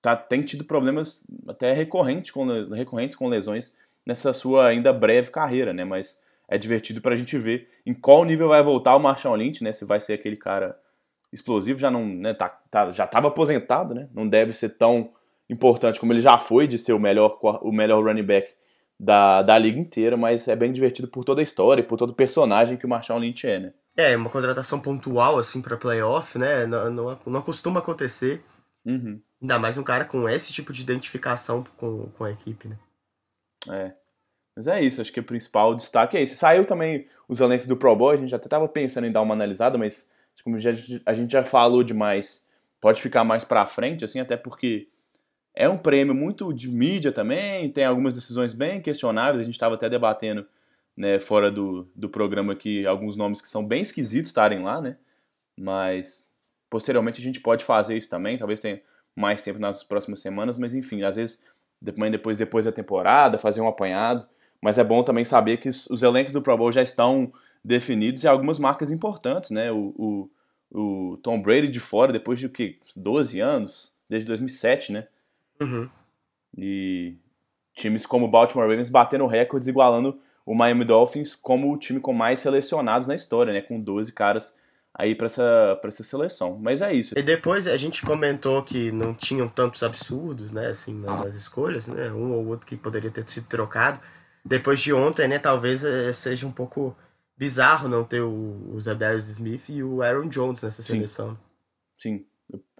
[0.01, 3.73] tá, tem tido problemas até recorrentes com, recorrentes com lesões
[4.07, 5.85] nessa sua ainda breve carreira, né?
[5.85, 9.73] Mas é divertido pra gente ver em qual nível vai voltar o Marshall Lynch, né?
[9.73, 10.79] Se vai ser aquele cara
[11.33, 14.09] explosivo, já não, né, tá, tá, já estava aposentado, né?
[14.13, 15.13] Não deve ser tão
[15.49, 18.53] importante como ele já foi de ser o melhor, o melhor running back
[18.99, 22.11] da, da liga inteira, mas é bem divertido por toda a história e por todo
[22.11, 23.73] o personagem que o Marshall Lynch é, né?
[23.97, 26.67] É, uma contratação pontual, assim, para playoff, né?
[26.67, 28.43] Não, não, não costuma acontecer.
[28.85, 29.21] Uhum.
[29.41, 32.77] Ainda mais um cara com esse tipo de identificação com, com a equipe, né?
[33.69, 33.93] É.
[34.55, 36.37] Mas é isso, acho que o principal destaque é esse.
[36.37, 39.35] Saiu também os elencos do Pro Bowl, a gente até estava pensando em dar uma
[39.35, 40.11] analisada, mas
[40.45, 40.71] como já,
[41.07, 42.47] a gente já falou demais,
[42.81, 44.89] pode ficar mais para frente, assim, até porque
[45.55, 49.75] é um prêmio muito de mídia também, tem algumas decisões bem questionáveis, a gente estava
[49.75, 50.47] até debatendo
[50.97, 54.97] né, fora do, do programa aqui alguns nomes que são bem esquisitos estarem lá, né?
[55.59, 56.27] Mas
[56.69, 58.81] posteriormente a gente pode fazer isso também, talvez tenha
[59.15, 61.43] mais tempo nas próximas semanas, mas enfim, às vezes
[61.83, 64.27] depois, depois da temporada, fazer um apanhado.
[64.61, 67.33] Mas é bom também saber que os elencos do Pro Bowl já estão
[67.65, 69.73] definidos e algumas marcas importantes, né?
[69.73, 70.29] O,
[70.71, 72.79] o, o Tom Brady de fora, depois de o que?
[72.95, 73.93] 12 anos?
[74.09, 75.09] Desde 2007, né?
[75.61, 75.89] Uhum.
[76.57, 77.17] E
[77.75, 82.13] times como o Baltimore Ravens batendo recordes, igualando o Miami Dolphins como o time com
[82.13, 83.63] mais selecionados na história, né?
[83.63, 84.57] Com 12 caras
[84.95, 86.59] aí para essa, pra essa seleção.
[86.59, 87.15] Mas é isso.
[87.17, 90.69] E depois a gente comentou que não tinham tantos absurdos, né?
[90.69, 92.11] Assim, nas escolhas, né?
[92.13, 94.01] Um ou outro que poderia ter sido trocado
[94.45, 96.97] depois de ontem, né, talvez eh, seja um pouco
[97.37, 100.95] bizarro não ter o, o Zadarius Smith e o Aaron Jones nessa Sim.
[100.95, 101.39] seleção.
[101.99, 102.27] Sim,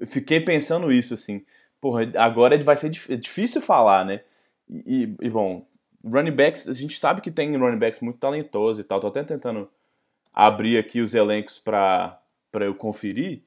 [0.01, 1.45] eu fiquei pensando isso, assim.
[1.81, 4.23] Porra, agora vai ser é difícil falar, né?
[4.69, 5.67] E, e, bom,
[6.05, 9.01] running backs, a gente sabe que tem running backs muito talentosos e tal.
[9.01, 9.69] Tô até tentando
[10.33, 12.21] abrir aqui os elencos para
[12.55, 13.43] eu conferir,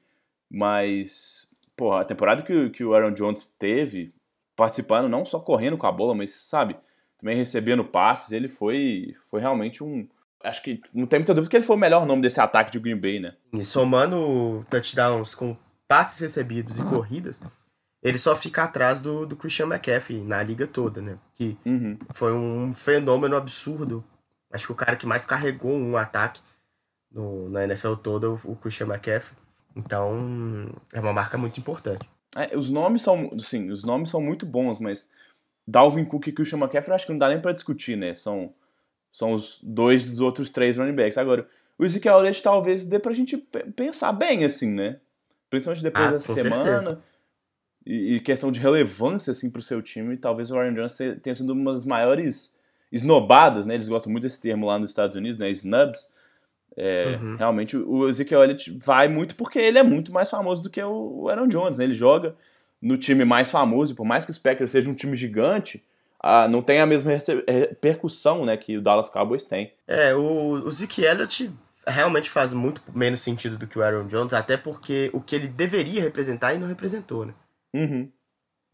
[0.50, 4.14] mas, porra, a temporada que, que o Aaron Jones teve,
[4.54, 6.76] participando, não só correndo com a bola, mas, sabe,
[7.18, 10.06] também recebendo passes, ele foi, foi realmente um.
[10.44, 12.78] Acho que não tem muita dúvida que ele foi o melhor nome desse ataque de
[12.78, 13.34] Green Bay, né?
[13.52, 15.56] E somando touchdowns com
[15.88, 17.40] passes recebidos e corridas,
[18.02, 21.18] ele só fica atrás do, do Christian McCaffrey na liga toda, né?
[21.34, 21.98] Que uhum.
[22.12, 24.04] foi um fenômeno absurdo.
[24.52, 26.40] Acho que o cara que mais carregou um ataque
[27.16, 29.36] no, na NFL toda, o, Christian McCaffrey.
[29.74, 32.06] Então, é uma marca muito importante.
[32.34, 35.08] É, os nomes são, sim, os nomes são muito bons, mas
[35.66, 38.14] Dalvin Cook e Christian McCaffrey acho que não dá nem para discutir, né?
[38.14, 38.52] São,
[39.10, 41.16] são os dois dos outros três running backs.
[41.16, 41.48] Agora,
[41.78, 43.38] o Ezekiel Elliott talvez dê pra gente
[43.74, 45.00] pensar bem, assim, né?
[45.48, 47.02] Principalmente depois ah, dessa semana.
[47.84, 50.16] E, e, questão de relevância, assim, pro seu time.
[50.16, 52.54] Talvez o Aaron Jones tenha sido uma das maiores
[52.90, 53.74] esnobadas, né?
[53.74, 55.48] Eles gostam muito desse termo lá nos Estados Unidos, né?
[55.50, 56.08] Snubs.
[56.76, 57.36] É, uhum.
[57.36, 61.28] Realmente, o Ezekiel Elliott vai muito porque ele é muito mais famoso do que o
[61.28, 61.84] Aaron Jones, né?
[61.84, 62.34] Ele joga
[62.80, 65.82] no time mais famoso, por mais que os Packers seja um time gigante,
[66.20, 67.12] ah, não tem a mesma
[67.46, 69.72] repercussão né, que o Dallas Cowboys tem.
[69.86, 71.50] É, o, o Zeke Elliott
[71.86, 75.46] realmente faz muito menos sentido do que o Aaron Jones, até porque o que ele
[75.46, 77.34] deveria representar e não representou, né?
[77.74, 78.10] Uhum.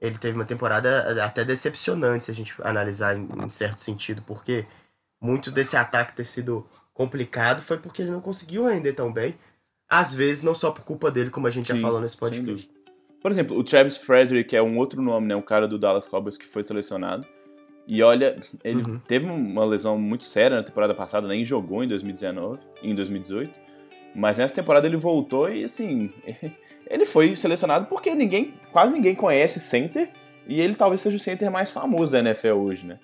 [0.00, 4.66] Ele teve uma temporada até decepcionante, se a gente analisar em, em certo sentido, porque
[5.20, 9.34] muito desse ataque ter sido complicado foi porque ele não conseguiu render tão bem.
[9.88, 12.70] Às vezes, não só por culpa dele, como a gente Sim, já falou nesse podcast.
[13.20, 15.36] Por exemplo, o Travis Frederick é um outro nome, né?
[15.36, 17.26] Um cara do Dallas Cowboys que foi selecionado.
[17.86, 18.99] E olha, ele uhum.
[18.99, 23.61] teve uma lesão muito séria na temporada passada, nem jogou em 2019, em 2018.
[24.14, 26.11] Mas nessa temporada ele voltou e assim,
[26.88, 30.11] ele foi selecionado porque ninguém, quase ninguém conhece center
[30.47, 32.99] e ele talvez seja o center mais famoso da NFL hoje, né?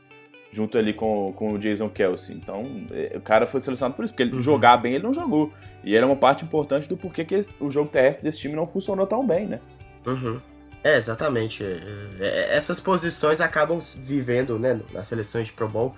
[0.50, 2.34] Junto ali com, com o Jason Kelsey.
[2.34, 4.42] Então, é, o cara foi selecionado por isso, porque ele uhum.
[4.42, 5.52] jogar bem ele não jogou.
[5.84, 9.06] E era uma parte importante do porquê que o jogo terrestre desse time não funcionou
[9.06, 9.60] tão bem, né?
[10.06, 10.40] Uhum.
[10.82, 11.64] É, exatamente.
[11.64, 11.80] É,
[12.20, 15.94] é, essas posições acabam vivendo, né, nas seleções de Pro Bowl,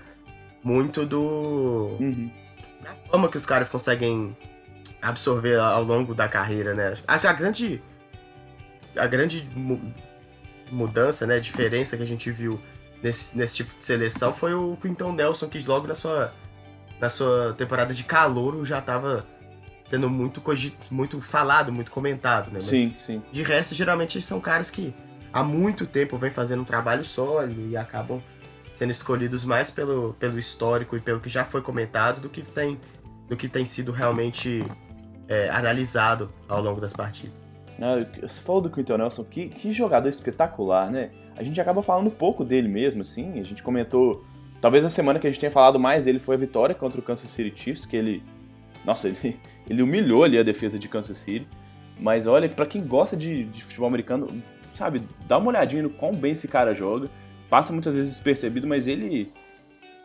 [0.62, 1.96] muito do.
[2.00, 2.30] Uhum.
[2.82, 4.36] da fama que os caras conseguem
[5.00, 6.94] absorver ao longo da carreira, né?
[7.06, 7.82] A, a grande.
[8.96, 9.48] A grande
[10.70, 12.60] mudança, né, diferença que a gente viu
[13.02, 16.32] nesse, nesse tipo de seleção foi o Quinton Nelson, que logo na sua,
[17.00, 19.26] na sua temporada de calor já estava
[19.84, 20.42] sendo muito,
[20.90, 22.60] muito falado, muito comentado, né?
[22.62, 23.22] Mas sim, sim.
[23.32, 24.94] De resto, geralmente são caras que
[25.32, 28.22] há muito tempo vêm fazendo um trabalho sólido e acabam
[28.72, 32.80] sendo escolhidos mais pelo, pelo histórico e pelo que já foi comentado do que tem,
[33.28, 34.64] do que tem sido realmente
[35.28, 37.39] é, analisado ao longo das partidas.
[38.20, 41.10] Você falou do Quinton Nelson, que, que jogador espetacular, né?
[41.36, 43.40] A gente acaba falando pouco dele mesmo, assim.
[43.40, 44.22] A gente comentou.
[44.60, 47.02] Talvez a semana que a gente tenha falado mais dele foi a vitória contra o
[47.02, 48.22] Kansas City Chiefs, que ele.
[48.84, 51.48] Nossa, ele, ele humilhou ali a defesa de Kansas City.
[51.98, 54.28] Mas olha, para quem gosta de, de, futebol americano,
[54.74, 57.08] sabe, dá uma olhadinha no quão bem esse cara joga.
[57.48, 59.32] Passa muitas vezes despercebido, mas ele.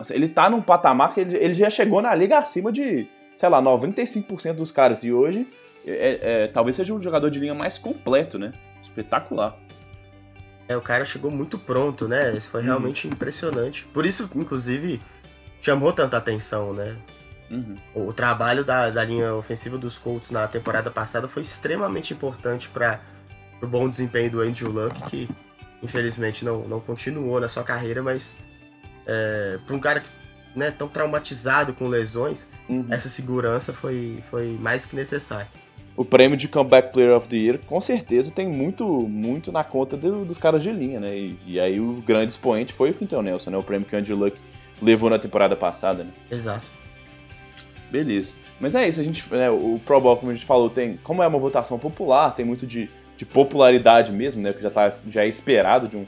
[0.10, 3.62] Ele tá num patamar que ele, ele já chegou na liga acima de, sei lá,
[3.62, 5.04] 95% dos caras.
[5.04, 5.46] E hoje
[5.86, 8.52] é, é, talvez seja um jogador de linha mais completo, né?
[8.82, 9.58] Espetacular.
[10.68, 12.36] É, o cara chegou muito pronto, né?
[12.36, 12.68] Isso foi uhum.
[12.68, 13.86] realmente impressionante.
[13.94, 15.00] Por isso, inclusive,
[15.62, 16.96] chamou tanta atenção, né?
[17.52, 17.76] Uhum.
[17.94, 22.68] O, o, trabalho da, da linha ofensiva dos Colts na temporada passada foi extremamente importante
[22.68, 23.00] para
[23.62, 25.30] o bom desempenho do Andrew Luck, que
[25.84, 28.36] infelizmente não, não continuou na sua carreira, mas
[29.06, 30.10] é, para um cara que,
[30.56, 32.88] né, tão traumatizado com lesões, uhum.
[32.90, 35.48] essa segurança foi, foi mais que necessária
[35.98, 39.96] o prêmio de Comeback Player of the Year com certeza tem muito muito na conta
[39.96, 41.18] do, dos caras de linha, né?
[41.18, 43.58] E, e, aí o grande expoente foi o Quinton Nelson, né?
[43.58, 44.38] O prêmio que o Andy Luck
[44.82, 46.12] levou na temporada passada, né?
[46.30, 46.66] Exato.
[47.90, 48.34] Beleza.
[48.60, 51.22] Mas é isso, a gente, né, o Pro Bowl, como a gente falou, tem, como
[51.22, 54.52] é uma votação popular, tem muito de, de popularidade mesmo, né?
[54.54, 56.06] Que já, tá, já é esperado de um,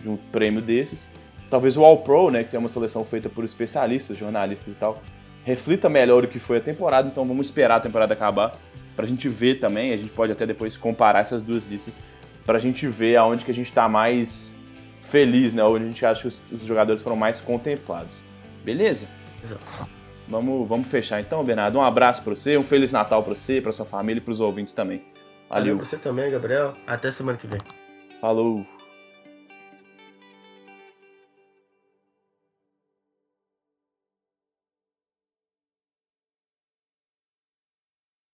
[0.00, 1.06] de um prêmio desses.
[1.48, 2.44] Talvez o All Pro, né?
[2.44, 5.02] Que é uma seleção feita por especialistas, jornalistas e tal,
[5.44, 8.52] reflita melhor o que foi a temporada, então vamos esperar a temporada acabar
[9.00, 11.98] para a gente ver também, a gente pode até depois comparar essas duas listas,
[12.44, 14.54] para a gente ver aonde que a gente está mais
[15.00, 15.64] feliz, né?
[15.64, 18.22] Onde a gente acha que os, os jogadores foram mais contemplados.
[18.62, 19.08] Beleza?
[19.42, 19.64] Exato.
[20.28, 21.78] Vamos, vamos fechar então, Bernardo.
[21.78, 24.40] Um abraço para você, um Feliz Natal para você, para sua família e para os
[24.40, 24.98] ouvintes também.
[25.48, 25.64] Valeu.
[25.64, 26.74] Valeu para você também, Gabriel.
[26.86, 27.60] Até semana que vem.
[28.20, 28.66] Falou.